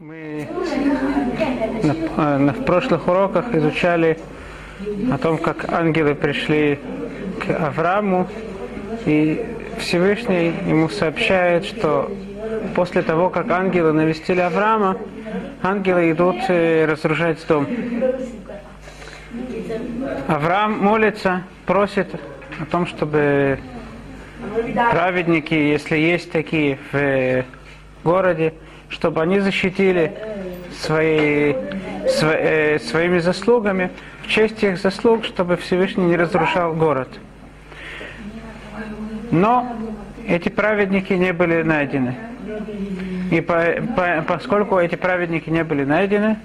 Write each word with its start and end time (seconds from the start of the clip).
Мы 0.00 0.48
в 2.10 2.64
прошлых 2.64 3.06
уроках 3.06 3.54
изучали 3.54 4.18
о 5.12 5.18
том, 5.18 5.38
как 5.38 5.72
ангелы 5.72 6.16
пришли 6.16 6.80
к 7.40 7.50
Аврааму, 7.50 8.26
и 9.06 9.46
Всевышний 9.78 10.52
ему 10.66 10.88
сообщает, 10.88 11.64
что 11.64 12.10
после 12.74 13.02
того, 13.02 13.30
как 13.30 13.48
ангелы 13.52 13.92
навестили 13.92 14.40
Авраама, 14.40 14.96
ангелы 15.62 16.10
идут 16.10 16.38
э, 16.48 16.86
разрушать 16.86 17.38
дом. 17.46 17.68
Авраам 20.26 20.76
молится, 20.76 21.44
просит 21.66 22.08
о 22.60 22.66
том, 22.66 22.88
чтобы 22.88 23.60
праведники, 24.90 25.54
если 25.54 25.96
есть 25.96 26.32
такие 26.32 26.78
в 26.90 26.96
э, 26.96 27.44
городе, 28.02 28.54
чтобы 28.88 29.22
они 29.22 29.40
защитили 29.40 30.12
свои, 30.80 31.54
сво, 32.08 32.32
э, 32.32 32.78
своими 32.78 33.18
заслугами, 33.18 33.90
в 34.22 34.28
честь 34.28 34.62
их 34.62 34.78
заслуг, 34.78 35.24
чтобы 35.24 35.56
Всевышний 35.56 36.04
не 36.04 36.16
разрушал 36.16 36.74
город. 36.74 37.08
Но 39.30 39.76
эти 40.26 40.48
праведники 40.48 41.12
не 41.12 41.32
были 41.32 41.62
найдены. 41.62 42.16
И 43.30 43.40
по, 43.40 43.64
по, 43.96 44.24
поскольку 44.26 44.78
эти 44.78 44.94
праведники 44.94 45.50
не 45.50 45.64
были 45.64 45.84
найдены, 45.84 46.38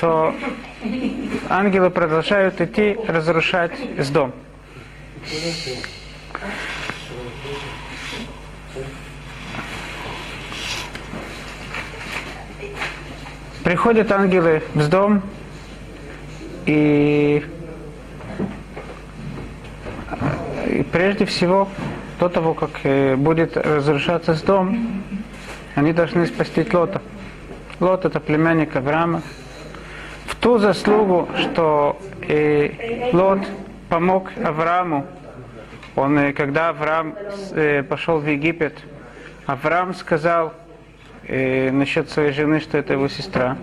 то 0.00 0.34
ангелы 1.48 1.90
продолжают 1.90 2.60
идти 2.60 2.96
разрушать 3.06 3.72
с 3.98 4.08
дом. 4.10 4.32
Приходят 13.64 14.12
ангелы 14.12 14.62
в 14.74 14.90
дом 14.90 15.22
и, 16.66 17.42
и 20.66 20.82
прежде 20.92 21.24
всего 21.24 21.70
до 22.20 22.28
того, 22.28 22.52
как 22.52 22.72
э, 22.82 23.16
будет 23.16 23.56
разрушаться 23.56 24.34
дом, 24.42 25.02
они 25.76 25.94
должны 25.94 26.26
спасти 26.26 26.66
Лота. 26.70 27.00
Лот 27.80 28.04
это 28.04 28.20
племянник 28.20 28.76
Авраама. 28.76 29.22
В 30.26 30.34
ту 30.36 30.58
заслугу, 30.58 31.30
что 31.40 31.98
э, 32.28 33.08
Лот 33.14 33.40
помог 33.88 34.30
Аврааму, 34.44 35.06
он, 35.96 36.18
э, 36.18 36.32
когда 36.34 36.68
Авраам 36.68 37.14
пошел 37.88 38.18
в 38.18 38.28
Египет, 38.28 38.74
Авраам 39.46 39.94
сказал, 39.94 40.52
э, 41.28 41.70
насчет 41.70 42.10
своей 42.10 42.32
жены, 42.32 42.60
что 42.60 42.78
это 42.78 42.94
его 42.94 43.08
сестра. 43.08 43.56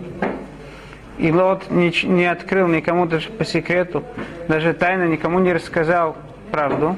И 1.18 1.30
Лот 1.30 1.70
не, 1.70 1.92
не 2.04 2.26
открыл 2.26 2.66
никому 2.68 3.06
даже 3.06 3.30
по 3.30 3.44
секрету, 3.44 4.02
даже 4.48 4.72
тайно 4.72 5.04
никому 5.04 5.38
не 5.38 5.52
рассказал 5.52 6.16
правду. 6.50 6.96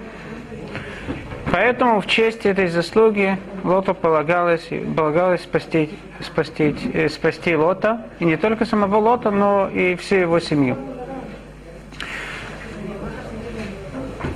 Поэтому 1.53 2.01
в 2.01 2.07
честь 2.07 2.47
этой 2.47 2.69
заслуги 2.69 3.39
Лоту 3.63 3.95
полагалось, 3.95 4.69
полагалось 4.97 5.43
спасти, 5.43 5.91
спасти, 6.21 6.75
э, 6.93 7.09
спасти 7.09 7.55
Лота, 7.55 8.07
и 8.19 8.25
не 8.25 8.37
только 8.37 8.65
самого 8.65 8.97
Лота, 8.97 9.31
но 9.31 9.69
и 9.69 9.95
всю 9.95 10.17
его 10.17 10.41
семью. 10.41 10.77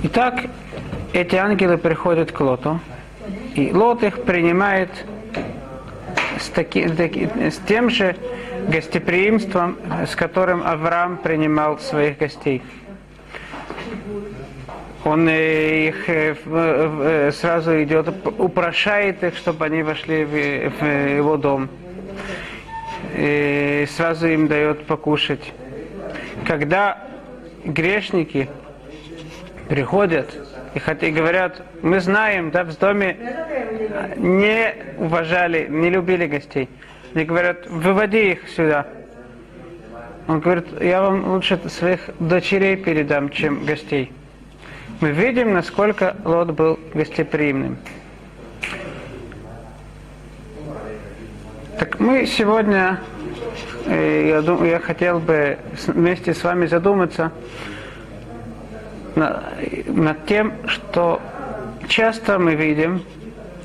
Итак, 0.03 0.45
эти 1.11 1.35
ангелы 1.35 1.77
приходят 1.77 2.31
к 2.31 2.39
Лоту, 2.39 2.79
и 3.55 3.73
Лот 3.73 4.03
их 4.03 4.23
принимает 4.23 4.89
с, 6.39 6.49
таки, 6.49 6.87
с 6.87 7.57
тем 7.67 7.89
же 7.89 8.15
гостеприимством, 8.67 9.77
с 10.07 10.15
которым 10.15 10.63
Авраам 10.63 11.17
принимал 11.17 11.79
своих 11.79 12.17
гостей. 12.17 12.61
Он 15.05 15.29
э, 15.29 15.87
их 15.87 16.09
э, 16.09 16.35
э, 16.45 17.31
сразу 17.31 17.81
идет, 17.81 18.09
упрошает 18.37 19.23
их, 19.23 19.37
чтобы 19.37 19.65
они 19.65 19.81
вошли 19.81 20.25
в, 20.25 20.85
его 20.85 21.37
дом. 21.37 21.69
И 23.15 23.87
сразу 23.95 24.27
им 24.27 24.47
дает 24.47 24.85
покушать. 24.85 25.53
Когда 26.45 27.07
грешники 27.63 28.49
приходят 29.69 30.48
и, 30.73 31.05
и 31.05 31.11
говорят, 31.11 31.61
мы 31.81 31.99
знаем, 31.99 32.51
да, 32.51 32.63
в 32.63 32.77
доме 32.77 33.17
не 34.17 34.73
уважали, 34.97 35.67
не 35.69 35.89
любили 35.89 36.27
гостей. 36.27 36.69
Они 37.13 37.25
говорят, 37.25 37.67
выводи 37.67 38.31
их 38.31 38.49
сюда. 38.49 38.85
Он 40.27 40.39
говорит, 40.39 40.67
я 40.79 41.01
вам 41.01 41.27
лучше 41.31 41.59
своих 41.69 42.01
дочерей 42.19 42.75
передам, 42.75 43.29
чем 43.29 43.65
гостей. 43.65 44.11
Мы 44.99 45.11
видим, 45.11 45.53
насколько 45.53 46.15
Лот 46.23 46.51
был 46.51 46.79
гостеприимным. 46.93 47.77
Так 51.79 51.99
мы 51.99 52.25
сегодня, 52.25 52.99
э, 53.85 54.27
я, 54.27 54.41
думаю, 54.41 54.69
я 54.69 54.79
хотел 54.79 55.19
бы 55.19 55.57
вместе 55.87 56.33
с 56.33 56.43
вами 56.43 56.65
задуматься 56.65 57.31
над 59.15 60.25
тем, 60.25 60.53
что 60.67 61.21
часто 61.87 62.39
мы 62.39 62.55
видим 62.55 63.01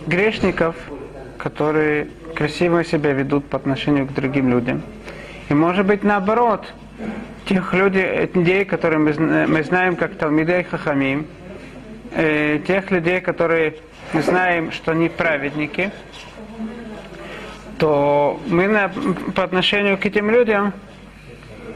грешников, 0.06 0.76
которые 1.38 2.08
красиво 2.34 2.84
себя 2.84 3.12
ведут 3.12 3.46
по 3.46 3.56
отношению 3.56 4.06
к 4.06 4.12
другим 4.12 4.50
людям. 4.50 4.82
И 5.48 5.54
может 5.54 5.86
быть 5.86 6.02
наоборот, 6.02 6.66
тех 7.46 7.74
людей, 7.74 8.30
людей 8.34 8.64
которые 8.64 8.98
мы, 8.98 9.46
мы 9.46 9.62
знаем 9.62 9.96
как 9.96 10.14
Талмидей 10.14 10.64
Хахамим, 10.64 11.26
э, 12.12 12.60
тех 12.66 12.90
людей, 12.90 13.20
которые 13.20 13.74
мы 14.12 14.22
знаем, 14.22 14.72
что 14.72 14.92
они 14.92 15.08
праведники, 15.08 15.90
то 17.78 18.40
мы 18.46 18.68
на, 18.68 18.90
по 19.34 19.42
отношению 19.42 19.98
к 19.98 20.06
этим 20.06 20.30
людям 20.30 20.72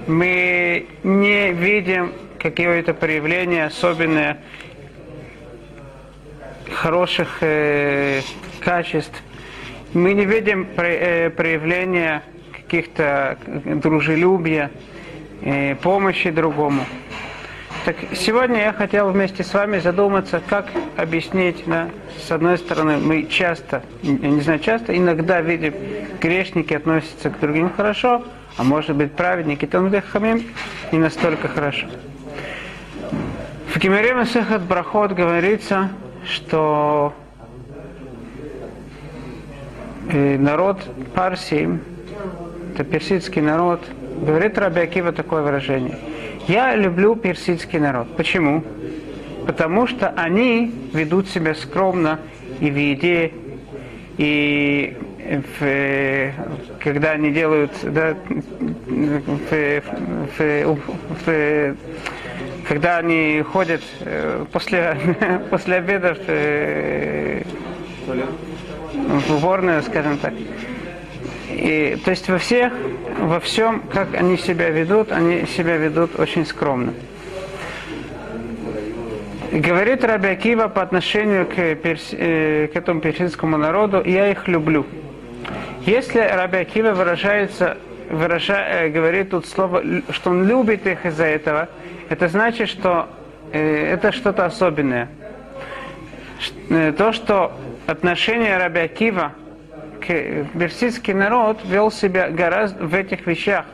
мы 0.06 0.87
не 1.03 1.53
видим 1.53 2.12
какие-то 2.38 2.94
проявления 2.94 3.66
особенные 3.66 4.38
хороших 6.71 7.38
э, 7.41 8.21
качеств. 8.60 9.22
Мы 9.94 10.15
не 10.15 10.25
видим 10.25 10.66
про, 10.66 10.87
э, 10.87 11.31
проявления 11.31 12.22
каких-то 12.53 13.38
дружелюбия, 13.47 14.71
э, 15.43 15.75
помощи 15.76 16.31
другому. 16.31 16.84
Так 17.84 17.97
сегодня 18.15 18.60
я 18.60 18.72
хотел 18.72 19.10
вместе 19.10 19.43
с 19.43 19.55
вами 19.55 19.78
задуматься, 19.78 20.43
как 20.47 20.66
объяснить, 20.97 21.62
да, 21.66 21.88
с 22.19 22.31
одной 22.31 22.59
стороны, 22.59 22.99
мы 22.99 23.25
часто, 23.25 23.82
не 24.03 24.41
знаю, 24.43 24.59
часто, 24.59 24.94
иногда 24.94 25.41
видим, 25.41 25.72
грешники 26.20 26.75
относятся 26.75 27.31
к 27.31 27.41
другим 27.41 27.70
хорошо, 27.70 28.25
а 28.59 28.65
может 28.65 28.94
быть 28.97 29.12
праведники 29.12 29.65
Талмидей 29.65 30.03
Хамим 30.03 30.44
не 30.93 30.99
настолько 30.99 31.49
хорошо. 31.49 31.87
В 33.78 33.81
Гимере 33.81 34.12
Масехат 34.12 34.62
Брахот 34.62 35.12
говорится, 35.12 35.91
что 36.27 37.15
э, 40.11 40.37
народ 40.37 40.81
Парсии, 41.15 41.78
это 42.75 42.83
персидский 42.83 43.41
народ, 43.41 43.81
говорит 44.21 44.59
Раби 44.59 44.81
Акива 44.81 45.12
такое 45.12 45.43
выражение. 45.43 45.97
Я 46.49 46.75
люблю 46.75 47.15
персидский 47.15 47.78
народ. 47.78 48.17
Почему? 48.17 48.64
Потому 49.47 49.87
что 49.87 50.08
они 50.08 50.75
ведут 50.93 51.29
себя 51.29 51.55
скромно 51.55 52.19
и 52.58 52.73
в 52.73 52.76
еде, 52.76 53.32
и 54.17 54.97
в, 55.61 56.32
когда 56.82 57.12
они 57.12 57.31
делают, 57.31 57.70
да, 57.85 58.17
в, 58.88 59.82
в, 60.37 60.79
в, 61.25 61.76
когда 62.67 62.99
они 62.99 63.43
ходят 63.43 63.82
э, 64.00 64.44
после, 64.52 64.96
после 65.50 65.76
обеда 65.76 66.17
э, 66.26 67.43
в 68.06 69.35
уборную, 69.35 69.82
скажем 69.82 70.19
так. 70.19 70.35
И, 71.50 71.99
то 72.05 72.11
есть 72.11 72.29
во 72.29 72.38
всех, 72.38 72.73
во 73.19 73.40
всем, 73.40 73.82
как 73.93 74.14
они 74.14 74.37
себя 74.37 74.69
ведут, 74.69 75.11
они 75.12 75.46
себя 75.46 75.76
ведут 75.76 76.19
очень 76.19 76.44
скромно. 76.44 76.93
Говорит 79.50 80.05
Раби 80.05 80.29
Акива 80.29 80.69
по 80.69 80.82
отношению 80.82 81.46
к, 81.46 81.75
перс, 81.76 82.08
э, 82.12 82.69
к 82.73 82.76
этому 82.76 83.00
персидскому 83.00 83.56
народу, 83.56 84.02
я 84.05 84.31
их 84.31 84.46
люблю. 84.46 84.85
Если 85.87 86.19
Раби 86.19 86.58
Акива 86.58 86.93
выражается, 86.93 87.79
выража, 88.11 88.88
говорит 88.90 89.31
тут 89.31 89.46
слово, 89.46 89.82
что 90.11 90.31
он 90.31 90.46
любит 90.46 90.87
их 90.87 91.06
из-за 91.06 91.25
этого, 91.25 91.69
это 92.08 92.28
значит, 92.28 92.69
что 92.69 93.08
э, 93.52 93.93
это 93.93 94.12
что-то 94.12 94.44
особенное. 94.46 95.08
Э, 96.70 96.93
то, 96.96 97.12
что 97.12 97.52
отношение 97.87 98.56
Раби 98.56 98.81
Акива 98.81 99.32
персидский 100.00 101.12
народ 101.12 101.58
вел 101.64 101.90
себя 101.90 102.31
гораздо 102.31 102.84
в 102.84 102.94
этих 102.94 103.26
вещах, 103.26 103.66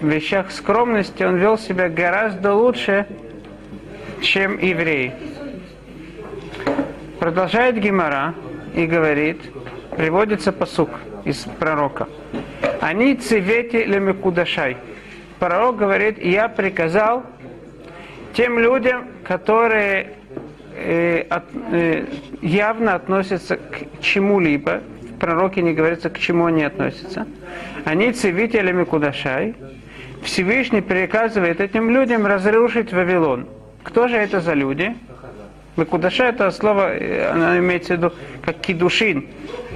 в 0.00 0.06
вещах 0.06 0.52
скромности, 0.52 1.24
он 1.24 1.36
вел 1.36 1.58
себя 1.58 1.88
гораздо 1.88 2.54
лучше, 2.54 3.06
чем 4.22 4.58
евреи. 4.58 5.12
Продолжает 7.18 7.78
Гимара 7.78 8.34
и 8.74 8.86
говорит, 8.86 9.40
приводится 9.96 10.52
посук 10.52 10.90
из 11.24 11.38
пророка. 11.58 12.08
Они 12.80 13.16
цевети 13.16 13.82
лемекудашай. 13.82 14.76
Пророк 15.40 15.76
говорит, 15.76 16.22
я 16.22 16.48
приказал 16.48 17.24
тем 18.36 18.58
людям, 18.58 19.06
которые 19.24 20.12
э, 20.74 21.24
от, 21.30 21.44
э, 21.72 22.04
явно 22.42 22.94
относятся 22.94 23.56
к 23.56 24.02
чему-либо, 24.02 24.82
в 25.10 25.18
пророке 25.18 25.62
не 25.62 25.72
говорится, 25.72 26.10
к 26.10 26.18
чему 26.18 26.44
они 26.44 26.62
относятся, 26.62 27.26
они 27.86 28.12
цивителями 28.12 28.84
кудашай, 28.84 29.54
Всевышний 30.22 30.82
приказывает 30.82 31.60
этим 31.60 31.90
людям 31.90 32.26
разрушить 32.26 32.92
Вавилон. 32.92 33.46
Кто 33.82 34.06
же 34.06 34.16
это 34.16 34.40
за 34.40 34.52
люди? 34.52 34.94
Кудаша 35.88 36.24
это 36.24 36.50
слово, 36.50 36.94
э, 36.94 37.30
она 37.30 37.58
имеется 37.58 37.94
в 37.94 37.96
виду 37.96 38.12
как 38.44 38.58
кидушин. 38.60 39.28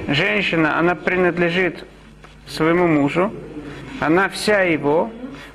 Женщина, 0.08 0.78
она 0.78 0.94
принадлежит 0.94 1.86
своему 2.46 2.86
мужу, 2.86 3.32
она 4.00 4.28
вся 4.28 4.62
его. 4.62 5.10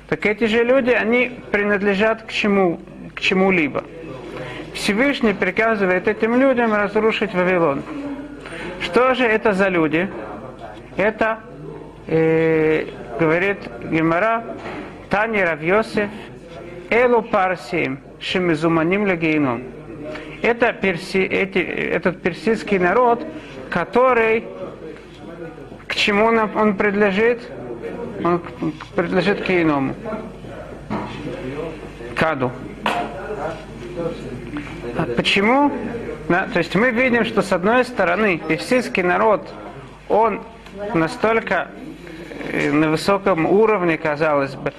Так 0.08 0.26
эти 0.26 0.44
же 0.44 0.64
люди, 0.64 0.90
они 0.90 1.32
принадлежат 1.52 2.22
к 2.22 2.32
чему? 2.32 2.80
К 3.16 3.20
чему-либо. 3.20 3.82
Всевышний 4.74 5.32
приказывает 5.32 6.06
этим 6.06 6.38
людям 6.38 6.72
разрушить 6.72 7.34
Вавилон. 7.34 7.82
Что 8.80 9.14
же 9.14 9.24
это 9.24 9.54
за 9.54 9.68
люди? 9.68 10.08
Это, 10.96 11.40
э, 12.06 12.86
говорит 13.18 13.58
Гемара, 13.90 14.44
Тани 15.08 15.42
Равьосеф, 15.42 16.10
Элу 16.90 17.22
Парсием, 17.22 17.98
Шемизуманим 18.20 19.06
Легейном. 19.06 19.62
Это 20.42 20.74
перси, 20.74 21.18
эти, 21.18 21.58
этот 21.58 22.20
персидский 22.20 22.78
народ, 22.78 23.26
который 23.70 24.44
к 25.88 25.94
чему 25.94 26.26
он, 26.26 26.38
он 26.38 26.76
принадлежит? 26.76 27.40
Он 28.22 28.42
принадлежит 28.94 29.42
к 29.44 29.50
иному. 29.50 29.94
Каду. 32.14 32.50
А 34.96 35.06
почему? 35.16 35.72
Да, 36.28 36.48
то 36.52 36.58
есть 36.58 36.74
мы 36.74 36.90
видим, 36.90 37.24
что 37.24 37.42
с 37.42 37.52
одной 37.52 37.84
стороны 37.84 38.38
персидский 38.38 39.02
народ, 39.02 39.48
он 40.08 40.42
настолько 40.94 41.68
э, 42.52 42.70
на 42.72 42.90
высоком 42.90 43.46
уровне, 43.46 43.96
казалось 43.96 44.54
бы, 44.54 44.72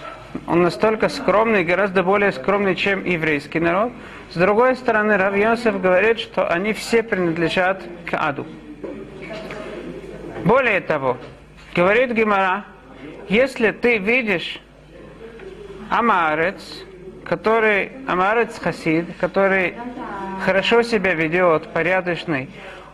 он 0.46 0.62
настолько 0.62 1.10
скромный, 1.10 1.64
гораздо 1.64 2.04
более 2.04 2.32
скромный, 2.32 2.76
чем 2.76 3.06
еврейский 3.06 3.60
народ. 3.60 3.92
С 4.32 4.36
другой 4.36 4.76
стороны, 4.76 5.18
Рав 5.18 5.36
Йосеф 5.36 5.82
говорит, 5.82 6.20
что 6.20 6.48
они 6.48 6.74
все 6.74 7.02
принадлежат 7.02 7.82
к 8.06 8.14
аду. 8.14 8.46
Более 10.44 10.82
того, 10.82 11.18
говорит 11.74 12.12
Гимара, 12.12 12.66
если 13.30 13.72
ты 13.72 13.98
видишь 13.98 14.62
Амарец, 15.90 16.62
который, 17.28 17.92
Амарец 18.08 18.58
Хасид, 18.58 19.06
который 19.20 19.76
хорошо 20.46 20.82
себя 20.82 21.14
ведет, 21.14 21.68
порядочный, 21.68 22.50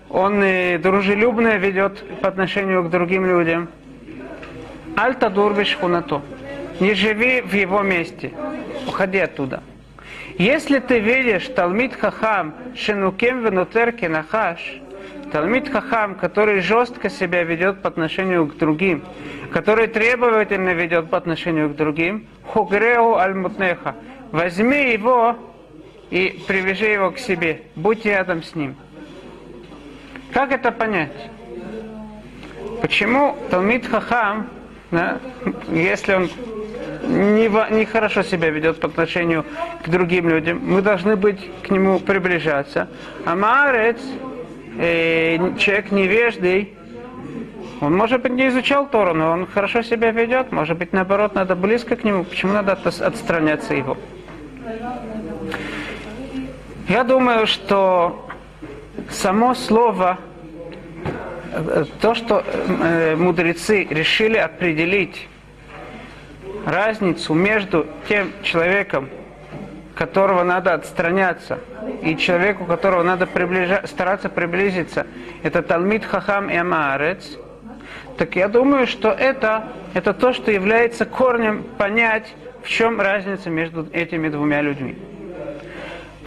он 0.09 0.39
дружелюбно 0.81 1.57
ведет 1.57 2.03
по 2.19 2.30
отношению 2.30 2.83
к 2.83 2.89
другим 2.89 3.25
людям, 3.25 3.69
Альта 4.95 5.30
Дурбиш 5.30 5.75
Хунато. 5.75 6.21
Не 6.80 6.94
живи 6.95 7.41
в 7.41 7.53
его 7.53 7.81
месте. 7.81 8.31
Уходи 8.88 9.19
оттуда. 9.19 9.62
Если 10.38 10.80
ты 10.80 11.00
видишь 11.00 11.47
Талмит 11.50 11.95
Хахам 11.95 12.56
Шинукем 12.75 13.44
Венутерки 13.44 14.06
Нахаш, 14.06 14.81
Талмит 15.31 15.69
Хахам, 15.69 16.15
который 16.15 16.62
жестко 16.62 17.09
себя 17.09 17.44
ведет 17.44 17.81
по 17.81 17.89
отношению 17.89 18.47
к 18.47 18.57
другим, 18.57 19.03
который 19.51 19.88
требовательно 19.88 20.74
ведет 20.74 21.09
по 21.12 21.18
отношению 21.18 21.69
к 21.69 21.75
другим, 21.75 22.25
Хугреу 22.47 23.15
Альмутнеха, 23.18 23.95
возьми 24.33 24.91
его 24.91 25.38
и 26.09 26.44
привяжи 26.47 26.88
его 26.88 27.12
к 27.12 27.19
себе, 27.19 27.62
будь 27.75 28.03
рядом 28.03 28.44
с 28.44 28.56
ним. 28.56 28.75
Как 30.33 30.51
это 30.51 30.71
понять? 30.71 31.30
Почему 32.81 33.38
Талмит 33.51 33.85
Хахам, 33.85 34.50
да, 34.91 35.19
если 35.71 36.13
он 36.13 36.30
нехорошо 37.07 38.21
не 38.21 38.27
себя 38.27 38.50
ведет 38.50 38.80
по 38.80 38.88
отношению 38.88 39.45
к 39.85 39.89
другим 39.89 40.27
людям, 40.27 40.59
мы 40.63 40.81
должны 40.81 41.15
быть 41.15 41.39
к 41.62 41.69
нему 41.69 42.00
приближаться. 42.00 42.89
А 43.25 43.35
Маарец, 43.35 44.00
э, 44.80 45.57
человек 45.59 45.91
невеждый, 45.91 46.74
он, 47.81 47.95
может 47.95 48.21
быть, 48.24 48.31
не 48.31 48.47
изучал 48.47 48.88
Тору, 48.88 49.13
но 49.13 49.31
он 49.31 49.45
хорошо 49.45 49.83
себя 49.83 50.12
ведет. 50.12 50.51
Может 50.51 50.77
быть, 50.77 50.91
наоборот, 50.91 51.35
надо 51.35 51.56
близко 51.56 51.95
к 51.95 52.03
нему. 52.03 52.24
Почему 52.24 52.53
надо 52.53 52.71
отстраняться 52.71 53.75
его? 53.75 53.97
Я 56.88 57.04
думаю, 57.04 57.48
что 57.48 58.30
само 59.10 59.56
слово, 59.56 60.18
то, 62.01 62.15
что 62.15 62.44
э, 62.45 63.15
мудрецы 63.15 63.83
решили 63.89 64.38
определить 64.38 65.27
разницу 66.65 67.33
между 67.33 67.88
тем 68.07 68.31
человеком, 68.44 69.10
которого 69.95 70.44
надо 70.44 70.74
отстраняться, 70.74 71.59
и 72.01 72.16
человеку, 72.18 72.66
которого 72.66 73.04
надо 73.04 73.27
приближа... 73.27 73.83
стараться 73.86 74.30
приблизиться, 74.30 75.06
это 75.44 75.62
Талмит 75.62 76.06
Хахам 76.06 76.50
и 76.50 76.56
Амаарец, 76.56 77.38
так 78.18 78.36
я 78.36 78.48
думаю, 78.48 78.88
что 78.88 79.09
это, 79.09 79.69
это 79.94 80.13
то, 80.13 80.33
что 80.33 80.51
является 80.51 81.06
корнем 81.06 81.63
понять, 81.77 82.33
в 82.63 82.69
чем 82.69 83.00
разница 83.00 83.50
между 83.50 83.88
этими 83.92 84.30
двумя 84.30 84.62
людьми. 84.62 84.95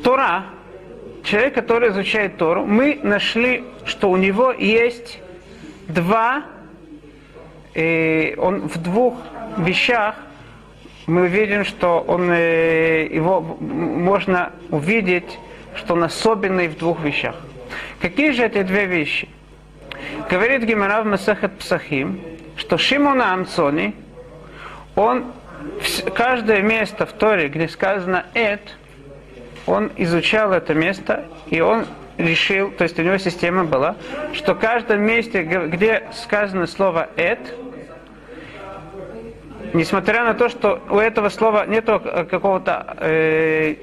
Тора, 0.02 0.44
человек, 1.24 1.54
который 1.54 1.90
изучает 1.90 2.36
Тору, 2.36 2.64
мы 2.64 3.00
нашли, 3.02 3.64
что 3.84 4.10
у 4.10 4.16
него 4.16 4.52
есть 4.52 5.20
два, 5.88 6.44
э, 7.74 8.34
он 8.36 8.68
в 8.68 8.78
двух 8.82 9.14
вещах 9.58 10.16
мы 11.06 11.28
видим, 11.28 11.64
что 11.64 12.00
он, 12.00 12.30
э, 12.32 13.06
его 13.06 13.40
можно 13.40 14.52
увидеть, 14.70 15.38
что 15.76 15.94
он 15.94 16.02
особенный 16.02 16.66
в 16.66 16.76
двух 16.76 17.00
вещах. 17.00 17.36
Какие 18.00 18.32
же 18.32 18.44
эти 18.44 18.62
две 18.62 18.86
вещи? 18.86 19.28
Говорит 20.28 20.64
Гимара 20.64 21.02
в 21.02 21.06
Масахат 21.06 21.56
Псахим, 21.58 22.20
что 22.56 22.76
Шимона 22.76 23.32
Амцони, 23.34 23.94
он 24.96 25.26
каждое 26.14 26.62
место 26.62 27.06
в 27.06 27.12
Торе, 27.12 27.48
где 27.48 27.68
сказано 27.68 28.26
«эт», 28.34 28.60
он 29.66 29.90
изучал 29.96 30.52
это 30.52 30.74
место, 30.74 31.24
и 31.48 31.60
он 31.60 31.86
решил, 32.18 32.70
то 32.70 32.84
есть 32.84 32.98
у 32.98 33.02
него 33.02 33.18
система 33.18 33.64
была, 33.64 33.96
что 34.32 34.54
в 34.54 34.58
каждом 34.58 35.02
месте, 35.02 35.42
где 35.42 36.04
сказано 36.12 36.66
слово 36.66 37.08
«эт», 37.16 37.40
несмотря 39.72 40.24
на 40.24 40.34
то, 40.34 40.48
что 40.48 40.80
у 40.88 40.98
этого 40.98 41.28
слова 41.28 41.66
нет 41.66 41.84
какого-то 41.84 42.96
э, 43.00 43.74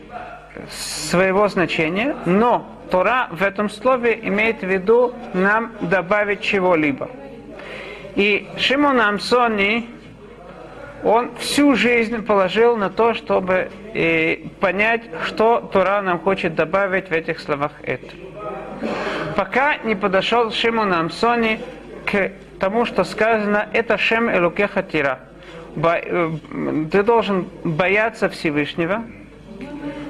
своего 0.69 1.47
значения, 1.47 2.15
но 2.25 2.67
Тора 2.89 3.27
в 3.31 3.41
этом 3.41 3.69
слове 3.69 4.19
имеет 4.23 4.61
в 4.61 4.67
виду 4.67 5.13
нам 5.33 5.73
добавить 5.81 6.41
чего-либо. 6.41 7.09
И 8.15 8.47
Шимон 8.57 9.01
Амсони, 9.01 9.89
он 11.03 11.35
всю 11.37 11.75
жизнь 11.75 12.23
положил 12.23 12.77
на 12.77 12.89
то, 12.89 13.13
чтобы 13.13 13.69
э, 13.93 14.37
понять, 14.59 15.03
что 15.25 15.59
Тора 15.73 16.01
нам 16.01 16.19
хочет 16.19 16.55
добавить 16.55 17.09
в 17.09 17.11
этих 17.11 17.39
словах 17.39 17.71
это. 17.83 18.07
Пока 19.35 19.77
не 19.77 19.95
подошел 19.95 20.51
Шимон 20.51 20.93
Амсони 20.93 21.59
к 22.05 22.31
тому, 22.59 22.85
что 22.85 23.03
сказано 23.03 23.67
«это 23.73 23.97
Шем 23.97 24.29
Элукеха 24.29 24.83
Тира» 24.83 25.19
Э, 25.75 26.31
ты 26.91 27.03
должен 27.03 27.47
бояться 27.63 28.29
Всевышнего, 28.29 29.03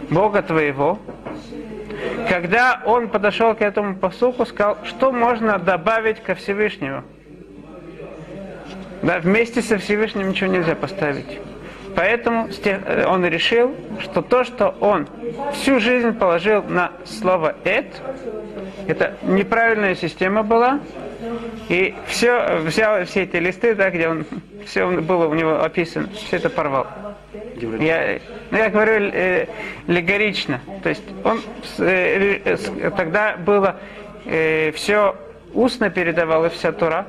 Бога 0.09 0.41
твоего. 0.41 0.99
Когда 2.27 2.81
он 2.85 3.07
подошел 3.07 3.55
к 3.55 3.61
этому 3.61 3.95
посуку, 3.95 4.45
сказал, 4.45 4.77
что 4.83 5.11
можно 5.11 5.57
добавить 5.57 6.21
ко 6.21 6.35
Всевышнему. 6.35 7.03
Да, 9.03 9.19
вместе 9.19 9.61
со 9.61 9.77
Всевышним 9.77 10.29
ничего 10.29 10.49
нельзя 10.49 10.75
поставить. 10.75 11.39
Поэтому 11.95 12.47
э, 12.63 13.05
он 13.05 13.25
решил, 13.25 13.75
что 13.99 14.21
то, 14.21 14.43
что 14.43 14.69
он 14.79 15.07
всю 15.51 15.79
жизнь 15.79 16.13
положил 16.13 16.63
на 16.63 16.91
слово 17.05 17.55
«эт», 17.65 17.85
это 18.87 19.15
неправильная 19.23 19.95
система 19.95 20.41
была, 20.43 20.79
И 21.69 21.95
все, 22.07 22.57
взял 22.57 23.03
все 23.05 23.23
эти 23.23 23.37
листы, 23.37 23.75
да, 23.75 23.89
где 23.89 24.07
он, 24.07 24.25
все 24.65 24.89
было 24.89 25.27
у 25.27 25.33
него 25.33 25.63
описано, 25.63 26.07
все 26.13 26.37
это 26.37 26.49
порвал. 26.49 26.87
Я, 27.79 28.19
ну, 28.51 28.57
я 28.57 28.69
говорю 28.69 29.09
э, 29.13 29.47
легорично. 29.87 30.61
То 30.81 30.89
есть 30.89 31.03
он 31.23 31.41
э, 31.79 32.39
э, 32.43 32.91
тогда 32.95 33.37
было 33.37 33.77
э, 34.25 34.71
все 34.71 35.15
устно 35.53 35.89
передавалось, 35.89 36.53
вся 36.53 36.71
Тура. 36.71 37.05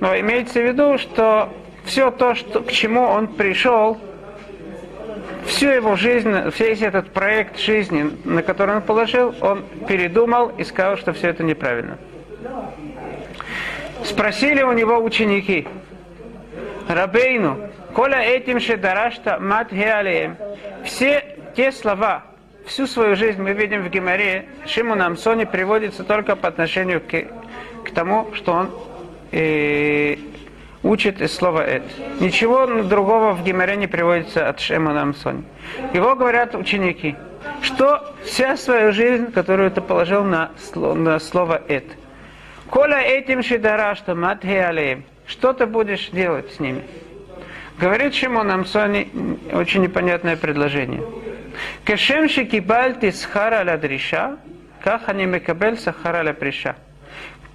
Но 0.00 0.18
имеется 0.18 0.60
в 0.60 0.64
виду, 0.64 0.98
что 0.98 1.52
все 1.84 2.10
то, 2.10 2.34
что, 2.34 2.60
к 2.60 2.70
чему 2.70 3.02
он 3.02 3.28
пришел, 3.28 3.98
всю 5.46 5.68
его 5.68 5.96
жизнь, 5.96 6.30
весь 6.58 6.82
этот 6.82 7.10
проект 7.10 7.58
жизни, 7.58 8.10
на 8.24 8.42
который 8.42 8.76
он 8.76 8.82
положил, 8.82 9.34
он 9.40 9.64
передумал 9.88 10.52
и 10.56 10.64
сказал, 10.64 10.96
что 10.96 11.12
все 11.12 11.28
это 11.28 11.42
неправильно. 11.42 11.98
Спросили 14.04 14.62
у 14.62 14.72
него 14.72 14.98
ученики, 14.98 15.66
Рабейну, 16.88 17.70
Коля 17.92 18.20
этим 18.20 18.60
же 18.60 18.76
дарашта 18.76 19.38
мат 19.40 19.72
Все 20.84 21.36
те 21.56 21.72
слова, 21.72 22.24
всю 22.66 22.86
свою 22.86 23.16
жизнь 23.16 23.42
мы 23.42 23.52
видим 23.52 23.82
в 23.82 23.88
Гимаре, 23.88 24.46
Шимон 24.66 25.02
Амсоне 25.02 25.46
приводится 25.46 26.04
только 26.04 26.36
по 26.36 26.48
отношению 26.48 27.00
к, 27.00 27.24
к 27.84 27.90
тому, 27.92 28.28
что 28.34 28.52
он 28.52 28.70
э, 29.32 30.16
учит 30.82 31.20
из 31.20 31.34
слова 31.34 31.66
«эт». 31.66 31.82
Ничего 32.20 32.66
другого 32.66 33.32
в 33.32 33.44
Гимаре 33.44 33.76
не 33.76 33.86
приводится 33.86 34.48
от 34.48 34.60
Шимона 34.60 35.02
Амсони. 35.02 35.44
Его 35.92 36.14
говорят 36.14 36.54
ученики, 36.54 37.16
что 37.62 38.14
вся 38.24 38.56
свою 38.56 38.92
жизнь, 38.92 39.32
которую 39.32 39.70
ты 39.70 39.80
положил 39.80 40.24
на, 40.24 40.50
на 40.74 41.18
слово 41.18 41.62
«эт». 41.68 41.84
Коля 42.70 43.00
этим 43.00 43.42
шидара, 43.42 43.94
что 43.94 44.14
матхе 44.14 45.02
что 45.26 45.52
ты 45.52 45.66
будешь 45.66 46.08
делать 46.08 46.52
с 46.52 46.60
ними? 46.60 46.82
Говорит 47.78 48.14
Шимон 48.14 48.50
Амсони 48.50 49.10
очень 49.52 49.82
непонятное 49.82 50.36
предложение. 50.36 51.02
Кешем 51.84 52.28
шикибальти 52.28 53.10
схара 53.10 53.62
ля 53.62 53.76
дриша, 53.76 54.36
как 54.82 55.08
они 55.08 55.26
мекабель 55.26 55.76
сахара 55.76 56.22
ля 56.22 56.32
приша. 56.32 56.76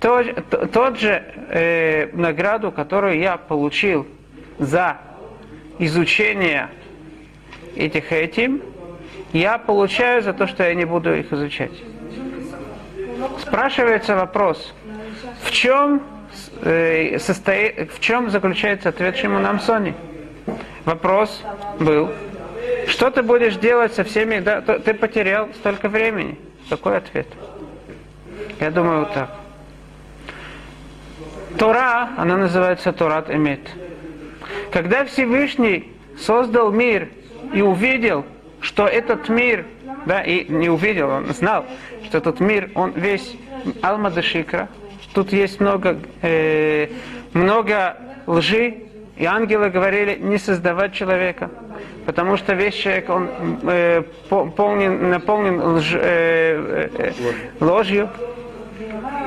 Тот, 0.03 0.25
тот 0.73 0.99
же 0.99 1.23
э, 1.47 2.09
награду, 2.11 2.73
которую 2.73 3.19
я 3.19 3.37
получил 3.37 4.05
за 4.59 4.97
изучение 5.79 6.69
этих 7.73 8.11
этим, 8.11 8.61
я 9.31 9.57
получаю 9.57 10.21
за 10.21 10.33
то, 10.33 10.45
что 10.45 10.65
я 10.65 10.73
не 10.73 10.83
буду 10.83 11.15
их 11.15 11.31
изучать. 11.31 11.71
Спрашивается 13.39 14.17
вопрос, 14.17 14.73
в 15.41 15.51
чем, 15.51 16.03
э, 16.63 17.17
состоит, 17.19 17.89
в 17.93 18.01
чем 18.01 18.29
заключается 18.29 18.89
ответ 18.89 19.15
Шимона 19.15 19.51
Амсони? 19.51 19.95
Вопрос 20.83 21.41
был, 21.79 22.11
что 22.87 23.09
ты 23.09 23.23
будешь 23.23 23.55
делать 23.55 23.93
со 23.93 24.03
всеми, 24.03 24.39
да, 24.39 24.59
ты 24.59 24.93
потерял 24.95 25.47
столько 25.53 25.87
времени. 25.87 26.37
Какой 26.69 26.97
ответ? 26.97 27.27
Я 28.59 28.69
думаю 28.69 28.99
вот 28.99 29.13
так. 29.13 29.42
Тора, 31.57 32.09
она 32.17 32.37
называется 32.37 32.91
Торат 32.93 33.29
Эмет. 33.29 33.61
Когда 34.71 35.05
Всевышний 35.05 35.91
создал 36.17 36.71
мир 36.71 37.09
и 37.53 37.61
увидел, 37.61 38.25
что 38.59 38.87
этот 38.87 39.29
мир, 39.29 39.65
да, 40.05 40.21
и 40.21 40.51
не 40.51 40.69
увидел, 40.69 41.09
он 41.09 41.27
знал, 41.33 41.65
что 42.05 42.17
этот 42.17 42.39
мир, 42.39 42.71
он 42.75 42.91
весь 42.95 43.35
Алма 43.81 44.09
Дашикра, 44.09 44.69
тут 45.13 45.31
есть 45.31 45.59
много, 45.59 45.99
э, 46.21 46.87
много 47.33 47.97
лжи, 48.25 48.83
и 49.15 49.25
ангелы 49.25 49.69
говорили 49.69 50.17
не 50.19 50.37
создавать 50.37 50.93
человека, 50.93 51.51
потому 52.05 52.37
что 52.37 52.53
весь 52.53 52.73
человек, 52.73 53.09
он 53.09 53.29
э, 53.63 54.01
полнен, 54.29 55.09
наполнен 55.09 55.61
лж, 55.61 55.93
э, 55.93 56.89
э, 56.97 57.11
ложью. 57.59 58.09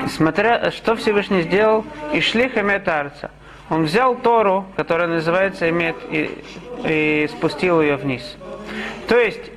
Смотря, 0.09 0.71
что 0.71 0.95
Всевышний 0.97 1.43
сделал, 1.43 1.85
и 2.13 2.21
шли 2.21 2.49
Хамет 2.49 2.87
Арца. 2.89 3.31
Он 3.69 3.85
взял 3.85 4.15
Тору, 4.15 4.67
которая 4.77 5.09
называется 5.09 5.69
Эмет, 5.69 5.97
и, 6.11 6.31
и 6.85 7.29
спустил 7.29 7.81
ее 7.81 7.97
вниз. 7.97 8.37
То 9.09 9.19
есть, 9.19 9.51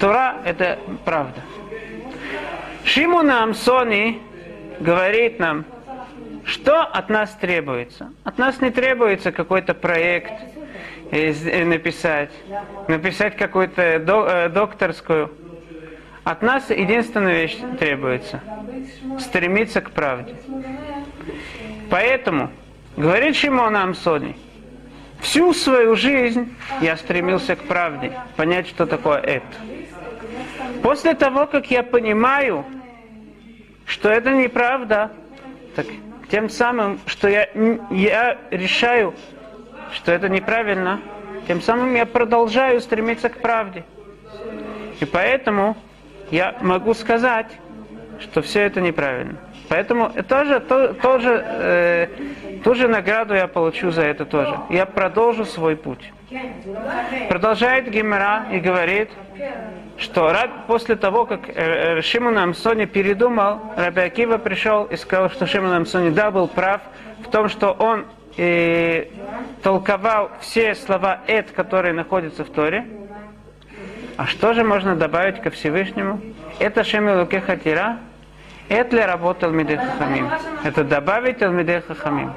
Тора– 0.00 0.36
это 0.44 0.78
правда. 1.04 1.40
Шимуна 2.84 3.42
Амсони 3.42 4.20
говорит 4.80 5.38
нам, 5.38 5.64
что 6.44 6.82
от 6.82 7.08
нас 7.08 7.34
требуется? 7.40 8.12
От 8.24 8.36
нас 8.36 8.60
не 8.60 8.70
требуется 8.70 9.32
какой-то 9.32 9.72
проект 9.72 10.32
э, 11.10 11.64
написать, 11.64 12.30
написать 12.88 13.36
какую-то 13.36 13.80
э, 13.82 14.48
докторскую. 14.50 15.32
От 16.24 16.42
нас 16.42 16.68
единственная 16.68 17.42
вещь 17.42 17.56
требуется– 17.78 18.40
стремиться 19.18 19.80
к 19.80 19.90
правде. 19.90 20.36
Поэтому, 21.90 22.50
говорит 22.96 23.36
Шимон 23.36 23.76
Амсони, 23.76 24.36
всю 25.20 25.52
свою 25.54 25.96
жизнь 25.96 26.54
я 26.80 26.96
стремился 26.96 27.56
к 27.56 27.62
правде, 27.64 28.12
понять, 28.36 28.68
что 28.68 28.86
такое 28.86 29.18
это. 29.18 29.46
После 30.82 31.14
того, 31.14 31.46
как 31.46 31.70
я 31.70 31.82
понимаю, 31.82 32.64
что 33.86 34.08
это 34.10 34.30
неправда, 34.30 35.10
так 35.74 35.86
тем 36.30 36.48
самым, 36.48 37.00
что 37.06 37.28
я, 37.28 37.48
я 37.90 38.38
решаю, 38.50 39.14
что 39.92 40.12
это 40.12 40.28
неправильно, 40.28 41.00
тем 41.46 41.60
самым 41.60 41.94
я 41.94 42.06
продолжаю 42.06 42.80
стремиться 42.80 43.28
к 43.28 43.40
правде. 43.40 43.84
И 45.00 45.04
поэтому 45.04 45.76
я 46.30 46.56
могу 46.60 46.94
сказать, 46.94 47.46
что 48.20 48.42
все 48.42 48.62
это 48.62 48.80
неправильно. 48.80 49.36
Поэтому 49.68 50.10
тоже, 50.28 50.60
то, 50.60 50.94
тоже, 50.94 51.44
э, 51.46 52.06
ту 52.62 52.74
же 52.74 52.88
награду 52.88 53.34
я 53.34 53.46
получу 53.46 53.90
за 53.90 54.02
это 54.02 54.24
тоже. 54.24 54.58
Я 54.70 54.86
продолжу 54.86 55.44
свой 55.44 55.76
путь. 55.76 56.12
Продолжает 57.28 57.88
Гимера 57.90 58.46
и 58.52 58.58
говорит, 58.58 59.10
что 59.96 60.32
раб, 60.32 60.50
после 60.66 60.96
того, 60.96 61.24
как 61.24 61.48
э, 61.48 61.52
э, 61.98 62.02
Шимон 62.02 62.36
Амсони 62.38 62.84
передумал, 62.84 63.60
Раби 63.76 64.02
Акива 64.02 64.38
пришел 64.38 64.84
и 64.84 64.96
сказал, 64.96 65.30
что 65.30 65.46
Шимон 65.46 65.72
Амсони 65.72 66.10
да, 66.10 66.30
был 66.30 66.48
прав 66.48 66.80
в 67.24 67.30
том, 67.30 67.48
что 67.48 67.72
он 67.72 68.04
э, 68.36 69.06
толковал 69.62 70.30
все 70.40 70.74
слова 70.74 71.20
«эт», 71.26 71.52
которые 71.52 71.94
находятся 71.94 72.44
в 72.44 72.50
Торе. 72.50 72.86
А 74.16 74.26
что 74.26 74.52
же 74.52 74.64
можно 74.64 74.94
добавить 74.96 75.40
ко 75.40 75.50
Всевышнему? 75.50 76.20
Это 76.58 76.84
Шемилуке 76.84 77.40
Хатира, 77.40 77.98
это 78.68 78.96
ли 78.96 79.02
работал 79.02 79.50
Мидех 79.50 79.80
Хамим? 79.98 80.30
Это 80.62 80.84
добавить 80.84 81.42
Алмидех 81.42 81.84
Хамим. 81.98 82.32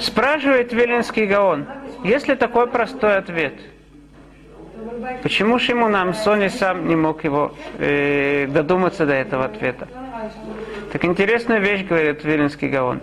Спрашивает 0.00 0.72
Виленский 0.72 1.26
Гаон, 1.26 1.66
есть 2.04 2.28
ли 2.28 2.34
такой 2.34 2.66
простой 2.66 3.16
ответ– 3.16 3.54
Почему 5.22 5.58
Шимон 5.58 5.94
Амсони 5.94 6.48
сам 6.48 6.88
не 6.88 6.96
мог 6.96 7.24
его 7.24 7.54
э, 7.78 8.46
додуматься 8.48 9.06
до 9.06 9.14
этого 9.14 9.44
ответа? 9.44 9.88
Так 10.92 11.04
интересная 11.04 11.58
вещь, 11.58 11.84
говорит 11.84 12.24
Вилинский 12.24 12.68
Гаон. 12.68 13.00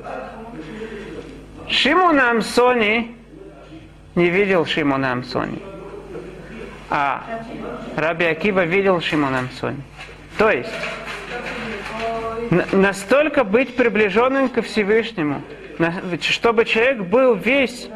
Шимон 1.67 2.19
Амсони 2.19 3.15
не 4.15 4.29
видел 4.29 4.65
Шимона 4.65 5.11
Амсони. 5.11 5.61
А 6.89 7.23
Раби 7.95 8.25
Акива 8.25 8.65
видел 8.65 9.01
Шимона 9.01 9.39
Амсони. 9.39 9.81
То 10.37 10.49
есть, 10.51 10.69
настолько 12.71 13.43
быть 13.43 13.75
приближенным 13.75 14.49
ко 14.49 14.61
Всевышнему, 14.61 15.41
чтобы 16.21 16.65
человек 16.65 16.99
был 17.03 17.35
весь, 17.35 17.89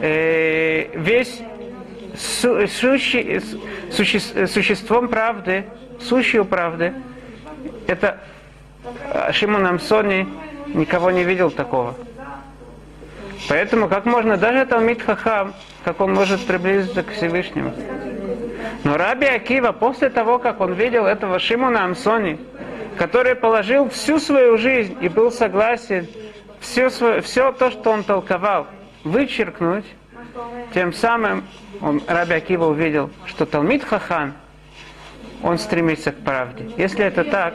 э, 0.00 0.88
весь 0.94 1.40
су, 2.16 2.66
сущи, 2.66 3.40
суще, 3.90 4.46
существом 4.46 5.08
правды, 5.08 5.64
сущую 6.00 6.44
правды, 6.44 6.94
это 7.86 8.18
э, 9.12 9.32
Шимон 9.32 9.66
Амсони 9.66 10.28
никого 10.74 11.10
не 11.10 11.24
видел 11.24 11.50
такого. 11.50 11.94
Поэтому 13.48 13.88
как 13.88 14.06
можно, 14.06 14.36
даже 14.36 14.66
Талмит 14.66 15.02
Хахам, 15.02 15.54
как 15.84 16.00
он 16.00 16.14
может 16.14 16.44
приблизиться 16.46 17.02
к 17.02 17.12
Всевышнему. 17.12 17.72
Но 18.86 18.96
Раби 18.96 19.26
Акива, 19.26 19.72
после 19.72 20.10
того, 20.10 20.38
как 20.38 20.60
он 20.60 20.74
видел 20.74 21.06
этого 21.06 21.40
Шимона 21.40 21.86
Амсони, 21.86 22.38
который 22.96 23.34
положил 23.34 23.88
всю 23.88 24.20
свою 24.20 24.58
жизнь 24.58 24.96
и 25.00 25.08
был 25.08 25.32
согласен 25.32 26.06
все, 26.60 26.88
свое, 26.90 27.20
все 27.20 27.50
то, 27.50 27.72
что 27.72 27.90
он 27.90 28.04
толковал, 28.04 28.68
вычеркнуть, 29.02 29.86
тем 30.72 30.92
самым 30.92 31.42
он, 31.80 32.00
Раби 32.06 32.34
Акива 32.34 32.66
увидел, 32.66 33.10
что 33.26 33.44
Талмит 33.44 33.82
Хахан 33.82 34.34
он 35.42 35.58
стремится 35.58 36.12
к 36.12 36.18
правде. 36.18 36.70
Если 36.76 37.04
это 37.04 37.24
так, 37.24 37.54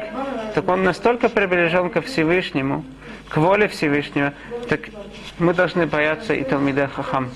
так 0.53 0.67
он 0.67 0.83
настолько 0.83 1.29
приближен 1.29 1.91
ко 1.91 2.01
Всевышнему, 2.01 2.83
к 3.29 3.37
воле 3.37 3.69
Всевышнего, 3.69 4.33
так 4.67 4.81
мы 5.39 5.53
должны 5.53 5.85
бояться 5.85 6.33
и 6.33 6.43
Талмида 6.43 6.89
Хахам. 6.89 7.29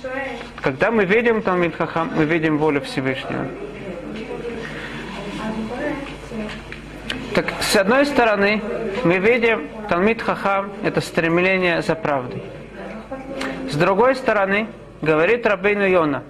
Когда 0.62 0.92
мы 0.92 1.06
видим 1.06 1.42
Талмид 1.42 1.78
Хахам, 1.78 2.12
мы 2.14 2.26
видим 2.26 2.58
волю 2.58 2.82
Всевышнего. 2.82 3.48
Так, 7.36 7.54
с 7.76 7.78
одной 7.78 8.06
стороны, 8.06 8.62
мы 9.04 9.18
видим 9.18 9.68
Талмид 9.90 10.22
Хахам– 10.22 10.72
это 10.84 11.02
стремление 11.02 11.82
за 11.82 11.94
правдой. 11.94 12.42
С 13.70 13.76
другой 13.76 14.16
стороны, 14.16 14.68
говорит 15.02 15.46
Рабейну 15.46 15.86
Йона, 15.86 16.24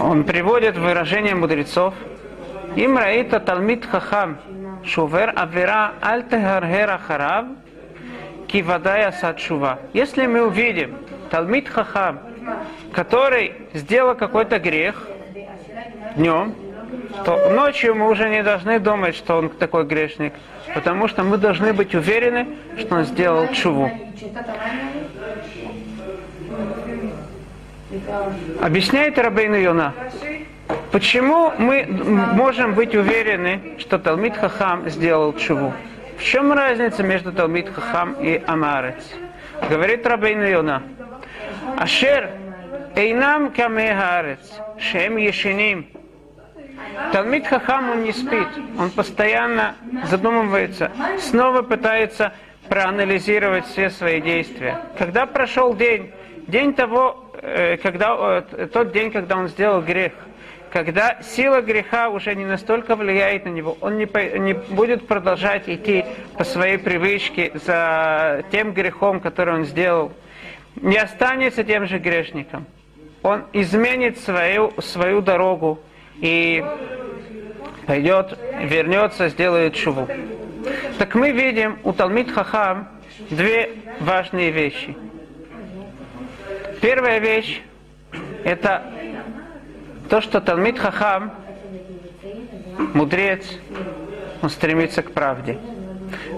он 0.00 0.24
приводит 0.24 0.76
выражение 0.76 1.36
мудрецов, 1.36 1.94
им 2.74 2.98
раита 2.98 3.38
Талмид 3.38 3.86
Хахам, 3.86 4.38
шувер 4.84 5.32
авера 5.36 5.92
аль 6.02 6.24
тегаргера 6.24 6.98
харав, 6.98 7.46
кивадая 8.48 9.12
садшува. 9.12 9.78
Если 9.92 10.26
мы 10.26 10.44
увидим 10.44 10.96
Талмид 11.30 11.68
Хахам, 11.68 12.18
который 12.90 13.52
сделал 13.74 14.16
какой-то 14.16 14.58
грех 14.58 15.06
днем, 16.16 16.65
то 17.24 17.50
ночью 17.50 17.94
мы 17.94 18.08
уже 18.08 18.28
не 18.28 18.42
должны 18.42 18.78
думать, 18.78 19.16
что 19.16 19.36
он 19.36 19.48
такой 19.48 19.84
грешник, 19.84 20.32
потому 20.74 21.08
что 21.08 21.22
мы 21.22 21.36
должны 21.38 21.72
быть 21.72 21.94
уверены, 21.94 22.46
что 22.78 22.96
он 22.96 23.04
сделал 23.04 23.48
чуву. 23.48 23.90
Объясняет 28.60 29.18
Рабейну 29.18 29.56
Йона, 29.56 29.94
почему 30.92 31.52
мы 31.58 31.86
можем 31.86 32.74
быть 32.74 32.94
уверены, 32.94 33.76
что 33.78 33.98
Талмит 33.98 34.36
Хахам 34.36 34.88
сделал 34.90 35.32
чуву. 35.34 35.72
В 36.18 36.22
чем 36.22 36.52
разница 36.52 37.02
между 37.02 37.32
Талмит 37.32 37.68
Хахам 37.68 38.14
и 38.14 38.42
Амарец? 38.46 39.14
Говорит 39.70 40.06
Рабейну 40.06 40.46
Йона, 40.46 40.82
Ашер 41.78 42.30
Эйнам 42.94 43.50
Камехарец, 43.52 44.60
Шем 44.78 45.16
Ешиним, 45.18 45.86
Талмит 47.12 47.46
Хахам, 47.46 47.90
он 47.90 48.02
не 48.02 48.12
спит, 48.12 48.48
он 48.78 48.90
постоянно 48.90 49.74
задумывается, 50.04 50.90
снова 51.18 51.62
пытается 51.62 52.32
проанализировать 52.68 53.66
все 53.66 53.90
свои 53.90 54.20
действия. 54.20 54.80
Когда 54.98 55.26
прошел 55.26 55.74
день, 55.74 56.10
день 56.46 56.74
того, 56.74 57.30
э, 57.40 57.76
когда, 57.76 58.42
э, 58.52 58.66
тот 58.72 58.92
день, 58.92 59.10
когда 59.10 59.36
он 59.36 59.48
сделал 59.48 59.80
грех, 59.82 60.12
когда 60.72 61.22
сила 61.22 61.62
греха 61.62 62.08
уже 62.08 62.34
не 62.34 62.44
настолько 62.44 62.96
влияет 62.96 63.44
на 63.44 63.50
него, 63.50 63.78
он 63.80 63.96
не, 63.96 64.06
не 64.38 64.52
будет 64.52 65.06
продолжать 65.06 65.68
идти 65.68 66.04
по 66.36 66.44
своей 66.44 66.76
привычке 66.76 67.52
за 67.54 68.44
тем 68.50 68.72
грехом, 68.72 69.20
который 69.20 69.54
он 69.54 69.64
сделал, 69.64 70.12
не 70.76 70.98
останется 70.98 71.64
тем 71.64 71.86
же 71.86 71.98
грешником. 71.98 72.66
Он 73.22 73.44
изменит 73.52 74.18
свою, 74.18 74.72
свою 74.80 75.20
дорогу, 75.20 75.80
и 76.20 76.64
пойдет, 77.86 78.38
вернется, 78.60 79.28
сделает 79.28 79.74
чуву. 79.74 80.08
Так 80.98 81.14
мы 81.14 81.30
видим 81.30 81.78
у 81.84 81.92
Талмит 81.92 82.30
Хахам 82.30 82.88
две 83.30 83.70
важные 84.00 84.50
вещи. 84.50 84.96
Первая 86.80 87.18
вещь– 87.18 87.62
это 88.44 88.82
то, 90.08 90.20
что 90.20 90.40
Талмит 90.40 90.78
Хахам, 90.78 91.32
мудрец, 92.94 93.44
он 94.42 94.50
стремится 94.50 95.02
к 95.02 95.12
правде. 95.12 95.58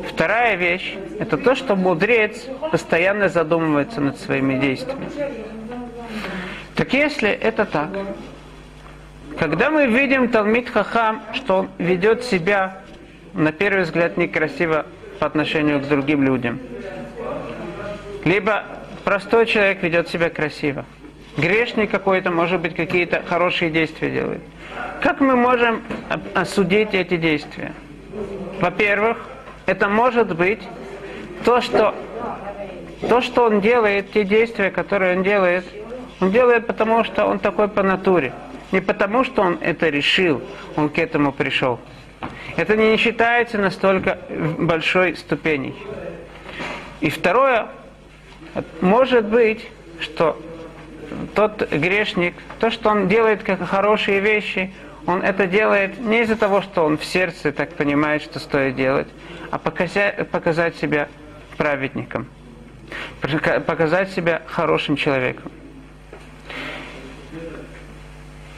Вторая 0.09 0.57
вещь– 0.57 0.97
это 1.19 1.37
то, 1.37 1.55
что 1.55 1.77
мудрец 1.77 2.47
постоянно 2.71 3.29
задумывается 3.29 4.01
над 4.01 4.19
своими 4.19 4.59
действиями. 4.59 5.09
Так 6.75 6.93
если 6.93 7.31
это 7.31 7.65
так, 7.65 7.91
когда 9.39 9.71
мы 9.71 9.87
видим 9.87 10.29
Талмит 10.29 10.69
Хахам, 10.69 11.23
что 11.33 11.59
он 11.59 11.69
ведет 11.79 12.25
себя, 12.25 12.79
на 13.35 13.53
первый 13.53 13.85
взгляд, 13.85 14.17
некрасиво 14.17 14.87
по 15.21 15.27
отношению 15.27 15.81
к 15.81 15.89
другим 15.89 16.25
людям, 16.25 16.59
либо 18.25 18.65
простой 19.05 19.47
человек 19.47 19.83
ведет 19.83 20.09
себя 20.09 20.29
красиво, 20.29 20.85
грешник 21.37 21.91
какой-то, 21.91 22.31
может 22.31 22.61
быть, 22.61 22.75
какие-то 22.75 23.23
хорошие 23.27 23.71
действия 23.71 24.11
делает. 24.11 24.41
Как 25.01 25.21
мы 25.21 25.37
можем 25.37 25.83
осудить 26.35 26.93
эти 26.93 27.17
действия? 27.17 27.73
Во-первых, 28.61 29.19
это 29.67 29.89
может 29.89 30.35
быть 30.35 30.61
то, 31.45 31.61
что 31.61 31.95
то, 33.09 33.21
что 33.21 33.45
он 33.45 33.61
делает, 33.61 34.11
те 34.11 34.25
действия, 34.25 34.73
которые 34.73 35.17
он 35.17 35.23
делает, 35.23 35.65
он 36.21 36.33
делает 36.33 36.67
потому, 36.67 37.05
что 37.05 37.27
он 37.27 37.39
такой 37.39 37.69
по 37.69 37.85
натуре. 37.85 38.33
Не 38.73 38.81
потому, 38.81 39.25
что 39.25 39.43
он 39.43 39.59
это 39.61 39.89
решил, 39.89 40.43
он 40.77 40.89
к 40.91 40.99
этому 40.99 41.33
пришел. 41.33 41.81
Это 42.57 42.77
не 42.77 42.97
считается 42.97 43.59
настолько 43.59 44.19
большой 44.59 45.17
ступеней. 45.17 45.75
И 47.01 47.11
второе, 47.11 47.69
может 48.81 49.27
быть, 49.27 49.69
что 50.01 50.41
тот 51.35 51.71
грешник, 51.71 52.35
то, 52.59 52.71
что 52.71 52.91
он 52.91 53.09
делает 53.09 53.43
как 53.43 53.65
хорошие 53.67 54.21
вещи, 54.21 54.73
он 55.07 55.23
это 55.23 55.47
делает 55.47 55.99
не 55.99 56.23
из-за 56.23 56.37
того, 56.37 56.61
что 56.61 56.85
он 56.85 56.99
в 56.99 57.05
сердце 57.05 57.53
так 57.53 57.75
понимает, 57.75 58.23
что 58.23 58.39
стоит 58.39 58.77
делать, 58.77 59.09
а 59.51 59.59
показать, 59.59 60.29
показать 60.29 60.77
себя 60.77 61.09
праведником, 61.57 62.27
показать 63.67 64.11
себя 64.11 64.43
хорошим 64.47 64.97
человеком. 64.97 65.51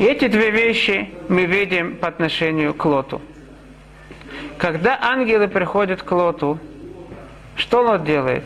И 0.00 0.04
эти 0.04 0.28
две 0.28 0.50
вещи 0.50 1.10
мы 1.28 1.44
видим 1.44 1.94
по 1.94 2.08
отношению 2.08 2.72
к 2.72 2.82
Лоту. 2.86 3.20
Когда 4.56 4.98
ангелы 4.98 5.46
приходят 5.46 6.02
к 6.02 6.10
Лоту, 6.10 6.58
что 7.54 7.82
Лот 7.82 8.02
делает? 8.04 8.44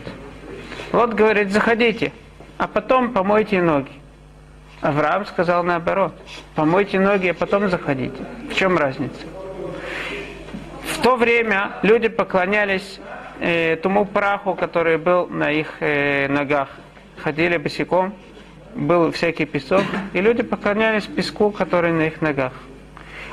Лот 0.91 1.13
говорит, 1.13 1.53
заходите, 1.53 2.11
а 2.57 2.67
потом 2.67 3.13
помойте 3.13 3.61
ноги. 3.61 3.93
Авраам 4.81 5.25
сказал 5.25 5.63
наоборот, 5.63 6.13
помойте 6.55 6.99
ноги, 6.99 7.29
а 7.29 7.33
потом 7.33 7.69
заходите. 7.69 8.21
В 8.49 8.53
чем 8.53 8.77
разница? 8.77 9.25
В 10.83 11.01
то 11.01 11.15
время 11.15 11.77
люди 11.83 12.09
поклонялись 12.09 12.99
э, 13.39 13.77
тому 13.77 14.03
праху, 14.03 14.55
который 14.55 14.97
был 14.97 15.27
на 15.27 15.51
их 15.51 15.77
э, 15.79 16.27
ногах. 16.27 16.67
Ходили 17.23 17.55
босиком, 17.55 18.13
был 18.75 19.11
всякий 19.11 19.45
песок, 19.45 19.83
и 20.13 20.21
люди 20.21 20.43
поклонялись 20.43 21.05
песку, 21.05 21.51
который 21.51 21.91
на 21.91 22.07
их 22.07 22.21
ногах. 22.21 22.53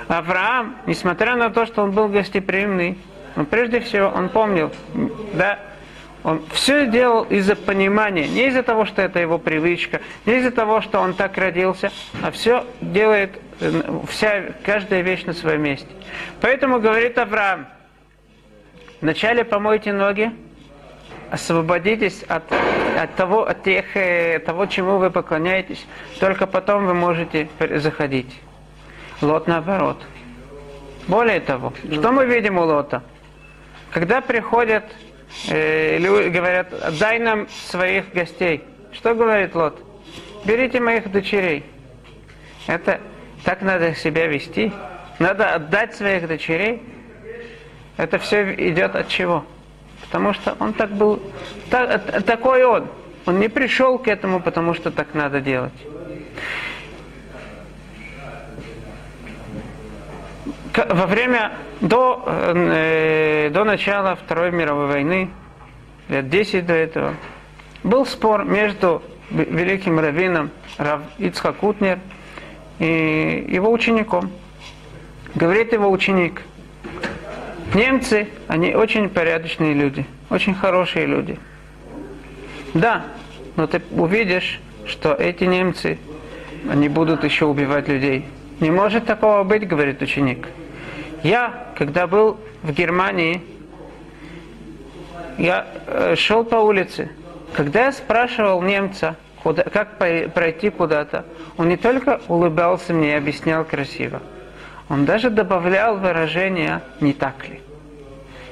Авраам, 0.09 0.77
несмотря 0.87 1.37
на 1.37 1.51
то, 1.51 1.67
что 1.67 1.83
он 1.83 1.93
был 1.93 2.09
гостеприимный, 2.09 2.99
но 3.37 3.45
прежде 3.45 3.81
всего 3.81 4.09
он 4.09 4.29
помнил, 4.29 4.71
да, 5.35 5.59
он 6.23 6.43
все 6.53 6.87
делал 6.87 7.25
из-за 7.25 7.57
понимания, 7.57 8.29
не 8.29 8.47
из-за 8.47 8.63
того, 8.63 8.85
что 8.85 9.03
это 9.03 9.19
его 9.19 9.39
привычка, 9.39 10.01
не 10.25 10.37
из-за 10.37 10.53
того, 10.53 10.81
что 10.81 11.01
он 11.01 11.15
так 11.15 11.37
родился, 11.37 11.91
а 12.23 12.31
все 12.31 12.65
делает, 12.81 13.41
вся, 14.09 14.45
каждая 14.65 15.01
вещь 15.01 15.25
на 15.25 15.33
своем 15.33 15.63
месте. 15.63 15.89
Поэтому 16.41 16.81
говорит 16.81 17.19
Авраам, 17.19 17.67
вначале 19.01 19.45
помойте 19.45 19.93
ноги, 19.93 20.31
освободитесь 21.31 22.23
от, 22.29 22.45
от, 23.03 23.15
того, 23.17 23.47
от 23.47 23.63
тех, 23.63 23.97
э, 23.97 24.39
того, 24.39 24.67
чему 24.67 24.99
вы 24.99 25.11
поклоняетесь, 25.11 25.85
только 26.21 26.47
потом 26.47 26.87
вы 26.87 26.95
можете 26.95 27.49
заходить. 27.77 28.41
Лот 29.21 29.47
наоборот. 29.47 30.03
Более 31.09 31.41
того, 31.41 31.73
что 31.93 32.13
мы 32.13 32.27
видим 32.27 32.59
у 32.59 32.63
Лота? 32.63 33.03
Когда 33.91 34.21
приходят, 34.21 34.85
э, 35.49 35.99
говорят, 36.31 36.73
дай 36.99 37.19
нам 37.19 37.49
своих 37.49 38.13
гостей. 38.13 38.63
Что 38.93 39.15
говорит 39.15 39.55
Лот? 39.55 39.79
Берите 40.45 40.81
моих 40.81 41.11
дочерей. 41.11 41.65
Это 42.67 43.01
так 43.45 43.63
надо 43.63 43.95
себя 43.95 44.27
вести. 44.27 44.73
Надо 45.19 45.55
отдать 45.55 45.95
своих 45.95 46.27
дочерей. 46.27 46.83
Это 47.97 48.19
все 48.19 48.55
идет 48.55 48.97
от 48.97 49.09
чего? 49.09 49.45
Потому 50.13 50.35
что 50.35 50.55
он 50.61 50.75
так 50.75 50.91
был, 50.91 51.23
так, 51.71 52.23
такой 52.25 52.65
он. 52.65 52.87
Он 53.25 53.41
не 53.41 53.49
пришел 53.49 53.99
к 53.99 54.09
этому, 54.09 54.41
потому 54.41 54.75
что 54.75 54.91
так 54.91 55.15
надо 55.15 55.41
делать. 55.41 55.73
Во 60.77 61.07
время, 61.07 61.53
до, 61.81 62.25
э, 62.27 63.49
до 63.55 63.65
начала 63.65 64.17
Второй 64.17 64.51
мировой 64.51 64.89
войны, 64.89 65.31
лет 66.11 66.29
10 66.29 66.67
до 66.67 66.75
этого, 66.75 67.15
был 67.83 68.05
спор 68.05 68.45
между 68.45 69.03
великим 69.31 69.99
раввином 69.99 70.51
Рав 70.77 71.01
Ицхак 71.17 71.63
Утнер 71.63 72.01
и 72.79 73.47
его 73.49 73.73
учеником. 73.73 74.31
Говорит 75.35 75.73
его 75.73 75.91
ученик, 75.91 76.43
немцы, 77.75 78.29
они 78.49 78.75
очень 78.75 79.09
порядочные 79.09 79.75
люди, 79.75 80.05
очень 80.31 80.55
хорошие 80.55 81.07
люди. 81.07 81.39
Да, 82.75 83.05
но 83.57 83.67
ты 83.67 83.83
увидишь, 83.91 84.61
что 84.87 85.15
эти 85.15 85.45
немцы, 85.45 85.99
они 86.71 86.89
будут 86.89 87.25
еще 87.25 87.47
убивать 87.47 87.89
людей. 87.89 88.27
Не 88.61 88.71
может 88.71 89.07
такого 89.07 89.43
быть, 89.43 89.67
говорит 89.67 90.01
ученик. 90.03 90.49
Я, 91.23 91.67
когда 91.77 92.07
был 92.07 92.39
в 92.63 92.73
Германии, 92.73 93.43
я 95.39 95.67
э, 95.87 96.15
шел 96.17 96.45
по 96.45 96.57
улице. 96.57 97.11
Когда 97.53 97.87
я 97.87 97.93
спрашивал 97.93 98.63
немца, 98.63 99.17
куда, 99.43 99.65
как 99.65 99.99
пройти 99.99 100.71
куда-то, 100.71 101.25
он 101.57 101.69
не 101.69 101.77
только 101.77 102.21
улыбался 102.29 102.93
мне 102.93 103.13
и 103.13 103.17
объяснял 103.17 103.65
красиво, 103.65 104.23
он 104.93 105.07
даже 105.07 105.31
добавлял 105.31 105.97
выражение 105.97 106.83
«не 107.01 107.15
так 107.15 107.49
ли?». 107.49 107.63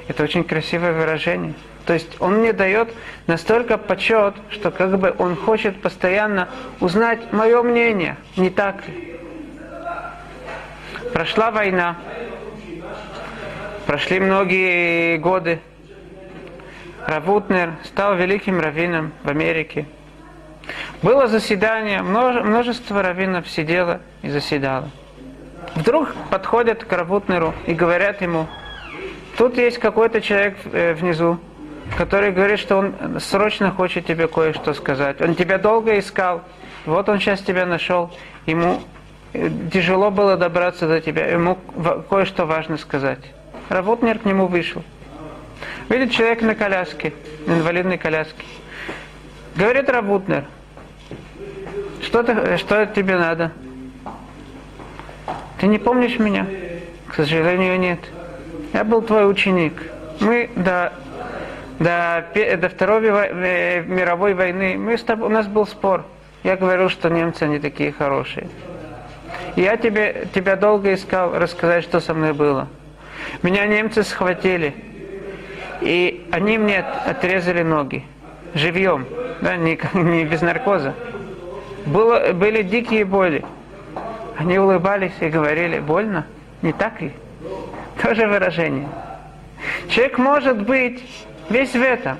Это 0.08 0.22
очень 0.22 0.42
красивое 0.42 0.94
выражение. 0.94 1.52
То 1.84 1.92
есть 1.92 2.16
он 2.18 2.38
мне 2.38 2.54
дает 2.54 2.88
настолько 3.26 3.76
почет, 3.76 4.34
что 4.48 4.70
как 4.70 4.98
бы 4.98 5.14
он 5.18 5.36
хочет 5.36 5.82
постоянно 5.82 6.48
узнать 6.80 7.30
мое 7.34 7.62
мнение, 7.62 8.16
не 8.38 8.48
так 8.48 8.88
ли. 8.88 9.20
Прошла 11.12 11.50
война, 11.50 11.98
прошли 13.84 14.18
многие 14.18 15.18
годы. 15.18 15.60
Равутнер 17.06 17.74
стал 17.84 18.16
великим 18.16 18.60
раввином 18.60 19.12
в 19.24 19.28
Америке. 19.28 19.84
Было 21.02 21.26
заседание, 21.26 22.00
множество 22.00 23.02
раввинов 23.02 23.46
сидело 23.46 24.00
и 24.22 24.30
заседало. 24.30 24.90
Вдруг 25.74 26.14
подходят 26.30 26.84
к 26.84 26.92
Равутнеру 26.92 27.54
и 27.66 27.74
говорят 27.74 28.22
ему, 28.22 28.46
тут 29.36 29.56
есть 29.56 29.78
какой-то 29.78 30.20
человек 30.20 30.56
э, 30.72 30.94
внизу, 30.94 31.38
который 31.96 32.32
говорит, 32.32 32.58
что 32.58 32.76
он 32.76 33.20
срочно 33.20 33.70
хочет 33.70 34.06
тебе 34.06 34.26
кое-что 34.28 34.74
сказать. 34.74 35.20
Он 35.20 35.34
тебя 35.34 35.58
долго 35.58 35.98
искал, 35.98 36.42
вот 36.86 37.08
он 37.08 37.18
сейчас 37.18 37.40
тебя 37.40 37.66
нашел, 37.66 38.10
ему 38.46 38.80
э, 39.32 39.48
тяжело 39.72 40.10
было 40.10 40.36
добраться 40.36 40.88
до 40.88 41.00
тебя, 41.00 41.26
ему 41.26 41.58
кое-что 42.08 42.46
важно 42.46 42.76
сказать. 42.76 43.20
Работнер 43.68 44.18
к 44.18 44.24
нему 44.24 44.46
вышел. 44.46 44.82
Видит 45.88 46.12
человек 46.12 46.42
на 46.42 46.54
коляске, 46.54 47.12
инвалидной 47.46 47.98
коляске. 47.98 48.44
Говорит 49.56 49.88
Рабутнер, 49.88 50.44
что, 52.02 52.22
ты, 52.22 52.56
что 52.56 52.86
тебе 52.86 53.16
надо? 53.16 53.52
Ты 55.60 55.66
не 55.66 55.78
помнишь 55.78 56.18
меня? 56.18 56.46
К 57.06 57.14
сожалению, 57.16 57.78
нет. 57.78 58.00
Я 58.72 58.82
был 58.82 59.02
твой 59.02 59.30
ученик. 59.30 59.74
Мы 60.18 60.48
до 60.56 60.92
до, 61.78 62.24
до 62.34 62.68
Второй 62.68 63.02
э, 63.04 63.82
мировой 63.82 64.34
войны 64.34 64.76
мы 64.78 64.98
с 64.98 65.02
тобой, 65.02 65.28
у 65.28 65.30
нас 65.30 65.46
был 65.46 65.66
спор. 65.66 66.04
Я 66.44 66.56
говорил, 66.56 66.88
что 66.88 67.10
немцы 67.10 67.46
не 67.46 67.58
такие 67.58 67.92
хорошие. 67.92 68.48
И 69.56 69.62
я 69.62 69.76
тебе, 69.76 70.28
тебя 70.34 70.56
долго 70.56 70.94
искал 70.94 71.38
рассказать, 71.38 71.84
что 71.84 72.00
со 72.00 72.14
мной 72.14 72.32
было. 72.32 72.68
Меня 73.42 73.66
немцы 73.66 74.02
схватили, 74.02 74.74
и 75.82 76.26
они 76.32 76.58
мне 76.58 76.78
отрезали 76.78 77.62
ноги 77.62 78.04
живьем, 78.54 79.06
да, 79.40 79.56
не, 79.56 79.78
не 79.94 80.24
без 80.24 80.40
наркоза. 80.40 80.94
Было, 81.86 82.32
были 82.32 82.62
дикие 82.62 83.04
боли. 83.04 83.44
Они 84.40 84.58
улыбались 84.58 85.12
и 85.20 85.28
говорили, 85.28 85.78
больно, 85.80 86.26
не 86.62 86.72
так 86.72 87.00
ли? 87.02 87.12
Тоже 88.02 88.26
выражение. 88.26 88.88
Человек 89.88 90.16
может 90.16 90.62
быть 90.62 91.02
Весь 91.50 91.72
в 91.72 91.82
этом. 91.82 92.16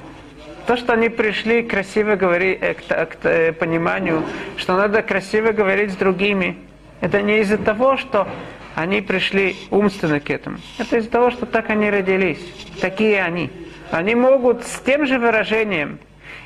То, 0.66 0.76
что 0.76 0.92
они 0.92 1.08
пришли 1.08 1.62
красиво 1.62 2.16
говорить, 2.16 2.58
э, 2.60 2.74
к, 2.74 2.82
к, 2.82 3.22
к 3.22 3.26
э, 3.26 3.52
пониманию, 3.52 4.24
что 4.56 4.76
надо 4.76 5.02
красиво 5.02 5.52
говорить 5.52 5.92
с 5.92 5.96
другими, 5.96 6.58
это 7.00 7.22
не 7.22 7.38
из-за 7.40 7.56
того, 7.56 7.96
что 7.96 8.26
они 8.74 9.00
пришли 9.00 9.56
умственно 9.70 10.18
к 10.18 10.28
этому. 10.30 10.58
Это 10.78 10.96
из-за 10.96 11.10
того, 11.10 11.30
что 11.30 11.46
так 11.46 11.70
они 11.70 11.88
родились. 11.90 12.40
Такие 12.80 13.22
они. 13.22 13.50
Они 13.92 14.16
могут 14.16 14.64
с 14.64 14.80
тем 14.80 15.06
же 15.06 15.20
выражением 15.20 16.00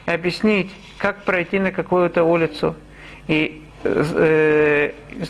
объяснить, 0.05 0.71
как 0.99 1.25
пройти 1.25 1.59
на 1.59 1.73
какую-то 1.73 2.23
улицу. 2.23 2.77
И 3.29 3.63
э, 3.83 4.05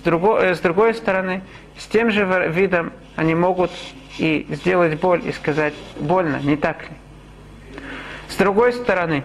другой, 0.05 0.45
э, 0.45 0.55
с 0.55 0.61
другой 0.61 0.95
стороны, 0.95 1.43
с 1.77 1.87
тем 1.87 2.11
же 2.11 2.25
видом 2.49 2.93
они 3.17 3.35
могут 3.35 3.71
и 4.19 4.47
сделать 4.51 5.01
боль 5.01 5.23
и 5.27 5.33
сказать 5.33 5.75
больно, 5.99 6.39
не 6.43 6.57
так 6.57 6.83
ли? 6.83 7.83
С 8.29 8.37
другой 8.37 8.73
стороны, 8.73 9.25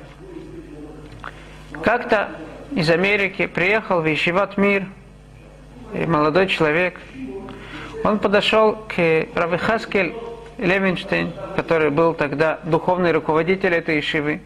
как-то 1.84 2.30
из 2.72 2.89
Америки 2.89 3.48
приехал 3.48 4.02
в 4.02 4.12
Ишиват 4.12 4.58
Мир 4.58 4.88
молодой 5.94 6.48
человек. 6.48 7.00
Он 8.04 8.20
подошел 8.20 8.76
к 8.88 9.28
Равихаскель 9.36 10.13
Левинштейн, 10.58 11.32
который 11.56 11.89
был 11.89 12.13
тогда 12.13 12.60
духовный 12.63 13.12
руководитель 13.12 13.74
этой 13.74 14.00
Ишивы, 14.00 14.42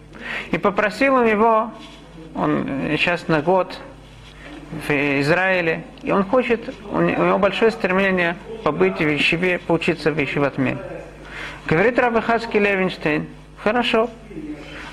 и 0.52 0.58
попросил 0.58 1.16
у 1.16 1.24
него, 1.24 1.72
он 2.36 2.66
сейчас 2.92 3.28
на 3.28 3.42
год 3.42 3.78
в 4.88 4.92
Израиле, 5.22 5.84
и 6.02 6.12
он 6.12 6.24
хочет, 6.24 6.74
у 6.92 7.02
него 7.02 7.38
большое 7.38 7.72
стремление 7.72 8.36
побыть 8.64 9.00
в 9.00 9.16
Ишиве, 9.16 9.60
поучиться 9.60 10.12
в 10.12 10.24
Ишиват 10.24 10.58
Мир. 10.58 10.78
Говорит 11.66 11.98
Равихаский 12.00 12.60
Левинштейн, 12.60 13.28
хорошо, 13.58 14.10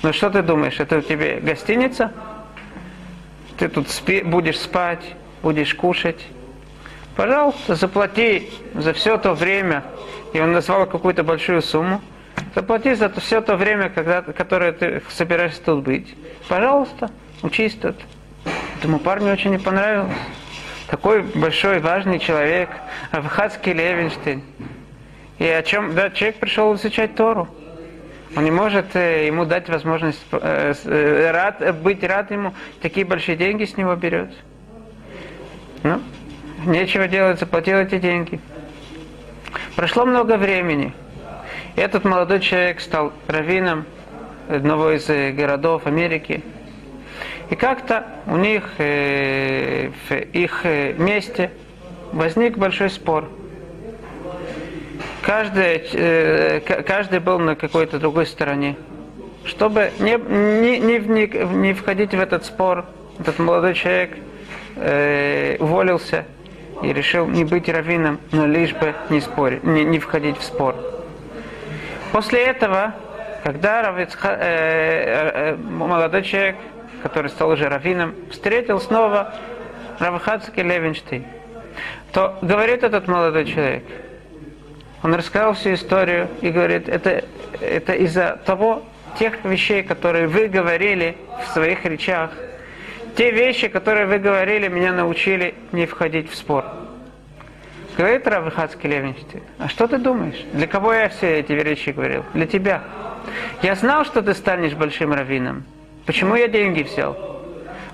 ну 0.03 0.13
что 0.13 0.29
ты 0.29 0.41
думаешь, 0.41 0.79
это 0.79 0.97
у 0.97 1.01
тебя 1.01 1.39
гостиница? 1.39 2.11
Ты 3.57 3.67
тут 3.67 3.89
спи, 3.89 4.21
будешь 4.21 4.59
спать, 4.59 5.03
будешь 5.43 5.75
кушать. 5.75 6.25
Пожалуйста, 7.15 7.75
заплати 7.75 8.49
за 8.73 8.93
все 8.93 9.17
то 9.17 9.33
время, 9.33 9.83
и 10.33 10.39
он 10.39 10.53
назвал 10.53 10.85
какую-то 10.85 11.23
большую 11.23 11.61
сумму, 11.61 12.01
заплати 12.55 12.93
за 12.95 13.09
все 13.09 13.41
то 13.41 13.55
время, 13.55 13.89
когда, 13.89 14.21
которое 14.21 14.71
ты 14.71 15.01
собираешься 15.09 15.61
тут 15.61 15.83
быть. 15.83 16.15
Пожалуйста, 16.47 17.11
учись 17.43 17.75
тут. 17.75 17.95
Этому 18.81 18.97
парню 18.97 19.31
очень 19.31 19.51
не 19.51 19.59
понравилось. 19.59 20.11
Такой 20.87 21.21
большой, 21.21 21.79
важный 21.81 22.17
человек, 22.17 22.67
Авхадский 23.11 23.73
Левинштейн. 23.73 24.41
И 25.37 25.45
о 25.45 25.61
чем, 25.61 25.93
да, 25.93 26.09
человек 26.09 26.37
пришел 26.39 26.73
изучать 26.73 27.13
Тору. 27.13 27.47
Он 28.35 28.43
не 28.43 28.49
может 28.49 28.95
э, 28.95 29.27
ему 29.27 29.45
дать 29.45 29.69
возможность 29.69 30.25
э, 30.31 30.73
э, 30.83 31.29
рад, 31.31 31.75
быть 31.83 32.03
рад 32.03 32.31
ему, 32.31 32.55
такие 32.81 33.05
большие 33.05 33.37
деньги 33.37 33.65
с 33.65 33.77
него 33.77 33.93
берет. 33.93 34.31
Ну, 35.83 36.01
нечего 36.65 37.07
делать, 37.07 37.39
заплатил 37.39 37.77
эти 37.77 37.99
деньги. 37.99 38.39
Прошло 39.75 40.07
много 40.07 40.37
времени. 40.37 40.91
Этот 41.75 42.03
молодой 42.03 42.39
человек 42.39 42.81
стал 42.81 43.13
раввином 43.27 43.85
одного 44.49 44.89
из 44.89 45.05
городов 45.35 45.85
Америки. 45.85 46.43
И 47.51 47.55
как-то 47.55 48.07
у 48.25 48.37
них 48.37 48.63
в 48.77 50.15
их 50.33 50.65
месте 50.97 51.51
возник 52.11 52.57
большой 52.57 52.89
спор– 52.89 53.29
каждый, 55.21 55.83
э, 55.93 56.59
каждый 56.85 57.19
был 57.19 57.39
на 57.39 57.55
какой-то 57.55 57.99
другой 57.99 58.25
стороне. 58.25 58.75
Чтобы 59.45 59.91
не, 59.99 60.17
не, 60.17 60.79
не, 60.79 61.45
не 61.55 61.73
входить 61.73 62.11
в 62.11 62.19
этот 62.19 62.45
спор, 62.45 62.85
этот 63.19 63.39
молодой 63.39 63.73
человек 63.73 64.17
э, 64.75 65.57
уволился 65.59 66.25
и 66.83 66.93
решил 66.93 67.27
не 67.27 67.43
быть 67.43 67.69
раввином, 67.69 68.19
но 68.31 68.45
лишь 68.45 68.73
бы 68.73 68.93
не, 69.09 69.19
спорить, 69.21 69.63
не, 69.63 69.83
не 69.83 69.99
входить 69.99 70.37
в 70.37 70.43
спор. 70.43 70.75
После 72.11 72.43
этого, 72.43 72.93
когда 73.43 73.81
Равицха, 73.81 74.37
э, 74.39 75.53
э, 75.53 75.55
молодой 75.55 76.23
человек, 76.23 76.57
который 77.01 77.29
стал 77.29 77.49
уже 77.49 77.67
раввином, 77.67 78.15
встретил 78.31 78.79
снова 78.79 79.33
Равхацкий 79.99 80.63
Левинштейн, 80.63 81.25
то 82.13 82.37
говорит 82.41 82.83
этот 82.83 83.07
молодой 83.07 83.45
человек– 83.45 83.83
он 85.03 85.15
рассказал 85.15 85.53
всю 85.53 85.73
историю 85.73 86.29
и 86.41 86.49
говорит, 86.49 86.87
это, 86.87 87.23
это 87.59 87.93
из-за 87.93 88.39
того, 88.45 88.83
тех 89.19 89.43
вещей, 89.43 89.83
которые 89.83 90.27
вы 90.27 90.47
говорили 90.47 91.17
в 91.43 91.53
своих 91.53 91.83
речах, 91.85 92.31
те 93.17 93.31
вещи, 93.31 93.67
которые 93.67 94.05
вы 94.05 94.19
говорили, 94.19 94.67
меня 94.67 94.93
научили 94.93 95.55
не 95.71 95.85
входить 95.85 96.31
в 96.31 96.35
спор. 96.35 96.65
Говорит 97.97 98.25
Равыхацкий 98.25 98.89
Левинштейн, 98.89 99.43
а 99.57 99.67
что 99.67 99.87
ты 99.87 99.97
думаешь? 99.97 100.45
Для 100.53 100.67
кого 100.67 100.93
я 100.93 101.09
все 101.09 101.39
эти 101.39 101.51
речи 101.51 101.89
говорил? 101.89 102.23
Для 102.33 102.45
тебя. 102.45 102.83
Я 103.61 103.75
знал, 103.75 104.05
что 104.05 104.21
ты 104.21 104.33
станешь 104.33 104.73
большим 104.73 105.13
раввином. 105.13 105.65
Почему 106.05 106.35
я 106.35 106.47
деньги 106.47 106.83
взял? 106.83 107.15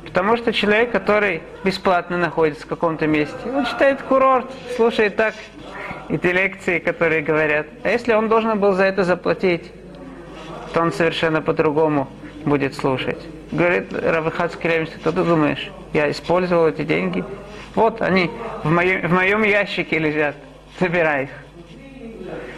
Потому 0.03 0.37
что 0.37 0.53
человек, 0.53 0.91
который 0.91 1.41
бесплатно 1.63 2.17
находится 2.17 2.65
в 2.65 2.67
каком-то 2.67 3.07
месте, 3.07 3.35
он 3.45 3.65
читает 3.65 4.01
курорт, 4.01 4.49
слушает 4.75 5.15
так 5.15 5.35
эти 6.09 6.27
лекции, 6.27 6.79
которые 6.79 7.21
говорят. 7.21 7.67
А 7.83 7.89
если 7.89 8.13
он 8.13 8.29
должен 8.29 8.59
был 8.59 8.71
за 8.71 8.85
это 8.85 9.03
заплатить, 9.03 9.71
то 10.73 10.81
он 10.81 10.93
совершенно 10.93 11.41
по-другому 11.41 12.07
будет 12.45 12.75
слушать. 12.75 13.19
Говорит 13.51 13.93
Равыхацкий 13.93 14.69
Ремс, 14.69 14.89
что 14.91 15.11
ты 15.11 15.23
думаешь? 15.23 15.69
Я 15.93 16.09
использовал 16.09 16.67
эти 16.67 16.83
деньги. 16.83 17.23
Вот 17.75 18.01
они 18.01 18.31
в 18.63 18.71
моем, 18.71 19.07
в 19.07 19.11
моем 19.13 19.43
ящике 19.43 19.99
лежат. 19.99 20.35
Забирай 20.79 21.25
их. 21.25 21.29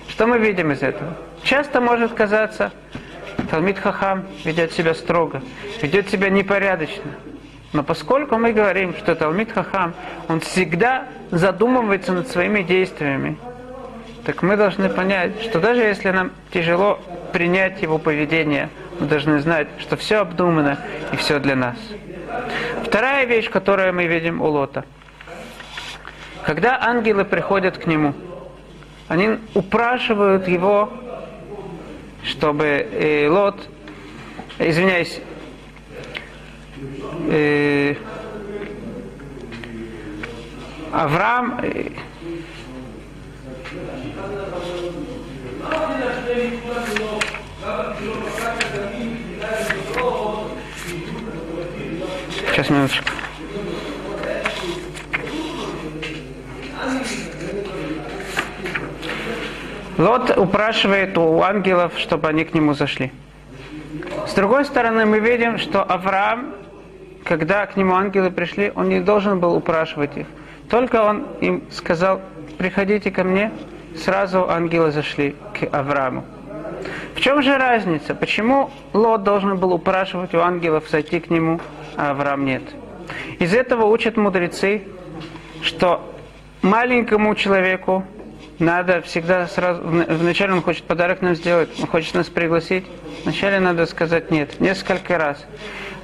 Что 0.07 0.27
мы 0.27 0.37
видим 0.37 0.71
из 0.71 0.81
этого? 0.81 1.15
Часто 1.43 1.81
может 1.81 2.13
казаться, 2.13 2.71
Талмит 3.49 3.79
Хахам 3.79 4.25
ведет 4.43 4.73
себя 4.73 4.93
строго, 4.93 5.41
ведет 5.81 6.09
себя 6.09 6.29
непорядочно. 6.29 7.11
Но 7.73 7.83
поскольку 7.83 8.37
мы 8.37 8.51
говорим, 8.51 8.95
что 8.95 9.15
Талмит 9.15 9.51
Хахам, 9.51 9.93
он 10.27 10.39
всегда 10.39 11.05
задумывается 11.31 12.13
над 12.13 12.27
своими 12.27 12.61
действиями, 12.63 13.37
так 14.25 14.43
мы 14.43 14.57
должны 14.57 14.89
понять, 14.89 15.41
что 15.43 15.59
даже 15.59 15.81
если 15.81 16.09
нам 16.11 16.31
тяжело 16.51 16.99
принять 17.31 17.81
его 17.81 17.97
поведение, 17.97 18.69
мы 18.99 19.07
должны 19.07 19.39
знать, 19.39 19.67
что 19.79 19.97
все 19.97 20.17
обдумано 20.17 20.79
и 21.11 21.15
все 21.15 21.39
для 21.39 21.55
нас. 21.55 21.77
Вторая 22.83 23.25
вещь, 23.25 23.49
которую 23.49 23.93
мы 23.93 24.05
видим 24.05 24.41
у 24.41 24.47
Лота. 24.47 24.85
Когда 26.43 26.79
ангелы 26.81 27.25
приходят 27.25 27.77
к 27.77 27.85
нему, 27.85 28.13
они 29.07 29.39
упрашивают 29.53 30.47
его, 30.47 30.91
чтобы 32.23 32.65
э, 32.65 33.27
Лот, 33.29 33.67
извиняюсь, 34.59 35.19
э, 37.29 37.95
Авраам 40.91 41.59
э, 41.63 41.91
Сейчас, 52.51 52.69
минуточку. 52.69 53.18
Лот 59.99 60.37
упрашивает 60.37 61.17
у 61.17 61.41
ангелов, 61.41 61.91
чтобы 61.97 62.29
они 62.29 62.45
к 62.45 62.53
нему 62.53 62.73
зашли. 62.73 63.11
С 64.25 64.33
другой 64.33 64.63
стороны, 64.63 65.05
мы 65.05 65.19
видим, 65.19 65.57
что 65.57 65.83
Авраам, 65.83 66.53
когда 67.25 67.65
к 67.65 67.75
нему 67.75 67.95
ангелы 67.95 68.31
пришли, 68.31 68.71
он 68.75 68.87
не 68.87 69.01
должен 69.01 69.41
был 69.41 69.53
упрашивать 69.53 70.15
их. 70.15 70.27
Только 70.69 71.03
он 71.03 71.25
им 71.41 71.63
сказал, 71.69 72.21
приходите 72.57 73.11
ко 73.11 73.25
мне, 73.25 73.51
сразу 73.97 74.49
ангелы 74.49 74.91
зашли 74.91 75.35
к 75.53 75.67
Аврааму. 75.75 76.23
В 77.15 77.19
чем 77.19 77.41
же 77.41 77.57
разница? 77.57 78.15
Почему 78.15 78.71
Лот 78.93 79.23
должен 79.23 79.57
был 79.57 79.73
упрашивать 79.73 80.33
у 80.33 80.39
ангелов 80.39 80.85
зайти 80.89 81.19
к 81.19 81.29
нему, 81.29 81.59
а 81.97 82.11
Авраам 82.11 82.45
нет? 82.45 82.63
Из 83.39 83.53
этого 83.53 83.83
учат 83.83 84.15
мудрецы, 84.15 84.83
что 85.61 86.09
маленькому 86.61 87.35
человеку 87.35 88.05
надо 88.59 89.01
всегда 89.01 89.47
сразу, 89.47 89.81
вначале 89.83 90.53
он 90.53 90.61
хочет 90.61 90.83
подарок 90.83 91.21
нам 91.21 91.35
сделать, 91.35 91.69
он 91.79 91.87
хочет 91.87 92.13
нас 92.13 92.27
пригласить, 92.27 92.85
вначале 93.23 93.59
надо 93.59 93.85
сказать 93.85 94.31
нет, 94.31 94.59
несколько 94.59 95.17
раз. 95.17 95.45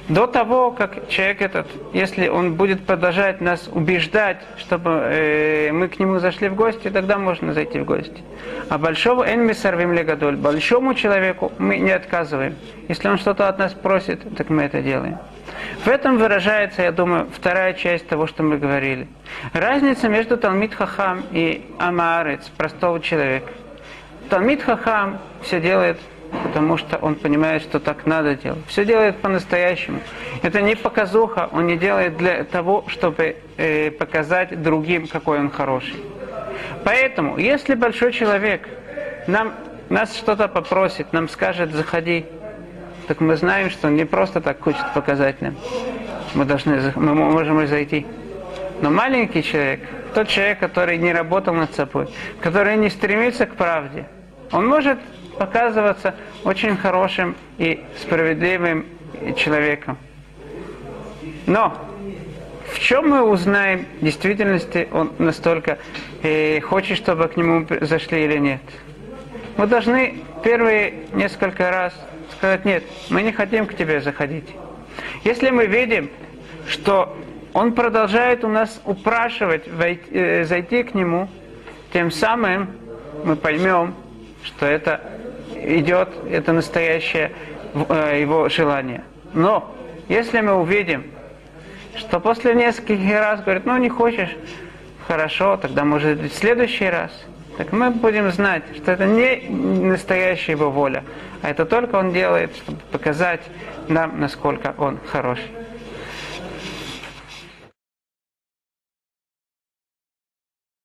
До 0.08 0.28
того, 0.28 0.70
как 0.70 1.08
человек 1.08 1.42
этот, 1.42 1.66
если 1.92 2.28
он 2.28 2.54
будет 2.54 2.86
продолжать 2.86 3.40
нас 3.40 3.68
убеждать, 3.72 4.38
чтобы 4.56 4.90
э, 4.90 5.72
мы 5.72 5.88
к 5.88 5.98
нему 5.98 6.20
зашли 6.20 6.48
в 6.48 6.54
гости, 6.54 6.90
тогда 6.90 7.18
можно 7.18 7.52
зайти 7.52 7.80
в 7.80 7.84
гости. 7.84 8.22
А 8.68 8.78
большого 8.78 9.24
энмисарвим 9.24 9.92
легадоль, 9.92 10.36
большому 10.36 10.94
человеку 10.94 11.52
мы 11.58 11.78
не 11.78 11.90
отказываем. 11.90 12.54
Если 12.88 13.08
он 13.08 13.18
что-то 13.18 13.48
от 13.48 13.58
нас 13.58 13.72
просит, 13.72 14.36
так 14.36 14.48
мы 14.48 14.62
это 14.62 14.80
делаем. 14.80 15.18
В 15.84 15.88
этом 15.88 16.18
выражается, 16.18 16.82
я 16.82 16.92
думаю, 16.92 17.28
вторая 17.32 17.72
часть 17.74 18.08
того, 18.08 18.26
что 18.26 18.42
мы 18.42 18.58
говорили. 18.58 19.08
Разница 19.52 20.08
между 20.08 20.36
Талмит 20.36 20.74
Хахам 20.74 21.22
и 21.30 21.66
Амаарец, 21.78 22.48
простого 22.56 23.00
человека. 23.00 23.52
Талмит 24.28 24.62
Хахам 24.62 25.18
все 25.42 25.60
делает 25.60 25.98
потому 26.42 26.76
что 26.76 26.96
он 26.96 27.14
понимает, 27.14 27.62
что 27.62 27.80
так 27.80 28.06
надо 28.06 28.34
делать. 28.34 28.58
Все 28.66 28.84
делает 28.84 29.16
по-настоящему. 29.18 30.00
Это 30.42 30.60
не 30.60 30.74
показуха, 30.74 31.48
он 31.52 31.66
не 31.66 31.76
делает 31.76 32.16
для 32.16 32.44
того, 32.44 32.84
чтобы 32.88 33.36
э, 33.56 33.90
показать 33.90 34.62
другим, 34.62 35.06
какой 35.06 35.38
он 35.38 35.50
хороший. 35.50 35.96
Поэтому, 36.84 37.38
если 37.38 37.74
большой 37.74 38.12
человек 38.12 38.68
нам, 39.26 39.54
нас 39.88 40.16
что-то 40.16 40.48
попросит, 40.48 41.12
нам 41.12 41.28
скажет, 41.28 41.72
заходи, 41.72 42.26
так 43.06 43.20
мы 43.20 43.36
знаем, 43.36 43.70
что 43.70 43.88
он 43.88 43.96
не 43.96 44.04
просто 44.04 44.40
так 44.40 44.60
хочет 44.60 44.84
показать 44.94 45.40
нам. 45.40 45.54
Мы, 46.34 46.44
должны, 46.44 46.92
мы 46.96 47.14
можем 47.14 47.60
и 47.60 47.66
зайти. 47.66 48.06
Но 48.82 48.90
маленький 48.90 49.42
человек, 49.42 49.80
тот 50.14 50.28
человек, 50.28 50.58
который 50.58 50.98
не 50.98 51.12
работал 51.12 51.54
над 51.54 51.74
собой, 51.74 52.08
который 52.40 52.76
не 52.76 52.90
стремится 52.90 53.46
к 53.46 53.54
правде, 53.54 54.06
он 54.52 54.66
может 54.66 54.98
показываться 55.38 56.14
очень 56.44 56.76
хорошим 56.76 57.36
и 57.58 57.84
справедливым 58.00 58.86
человеком. 59.36 59.96
Но 61.46 61.74
в 62.68 62.78
чем 62.80 63.08
мы 63.08 63.22
узнаем, 63.22 63.86
в 64.00 64.04
действительности 64.04 64.88
он 64.92 65.12
настолько 65.18 65.78
э, 66.22 66.60
хочет, 66.60 66.98
чтобы 66.98 67.28
к 67.28 67.36
нему 67.36 67.66
зашли 67.80 68.24
или 68.24 68.38
нет? 68.38 68.60
Мы 69.56 69.66
должны 69.66 70.16
первые 70.44 71.06
несколько 71.12 71.70
раз 71.70 71.94
сказать, 72.32 72.64
нет, 72.64 72.84
мы 73.10 73.22
не 73.22 73.32
хотим 73.32 73.66
к 73.66 73.74
тебе 73.74 74.00
заходить. 74.00 74.48
Если 75.24 75.50
мы 75.50 75.66
видим, 75.66 76.10
что 76.68 77.16
он 77.52 77.72
продолжает 77.72 78.44
у 78.44 78.48
нас 78.48 78.80
упрашивать 78.84 79.68
войти, 79.68 80.10
э, 80.12 80.44
зайти 80.44 80.82
к 80.82 80.94
нему, 80.94 81.28
тем 81.92 82.10
самым 82.10 82.70
мы 83.24 83.36
поймем, 83.36 83.94
что 84.42 84.66
это 84.66 85.00
идет, 85.54 86.08
это 86.30 86.52
настоящее 86.52 87.32
э, 87.74 88.20
его 88.20 88.48
желание. 88.48 89.04
Но 89.32 89.74
если 90.08 90.40
мы 90.40 90.54
увидим, 90.54 91.04
что 91.96 92.20
после 92.20 92.54
нескольких 92.54 93.10
раз 93.10 93.40
говорит, 93.40 93.64
ну 93.64 93.76
не 93.78 93.88
хочешь, 93.88 94.36
хорошо, 95.06 95.56
тогда 95.56 95.84
может 95.84 96.20
в 96.20 96.34
следующий 96.34 96.88
раз. 96.88 97.10
Так 97.56 97.72
мы 97.72 97.90
будем 97.90 98.30
знать, 98.32 98.64
что 98.76 98.92
это 98.92 99.06
не 99.06 99.48
настоящая 99.48 100.52
его 100.52 100.70
воля, 100.70 101.04
а 101.42 101.50
это 101.50 101.64
только 101.64 101.96
он 101.96 102.12
делает, 102.12 102.54
чтобы 102.56 102.78
показать 102.92 103.40
нам, 103.88 104.20
насколько 104.20 104.74
он 104.76 104.98
хороший. 105.06 105.50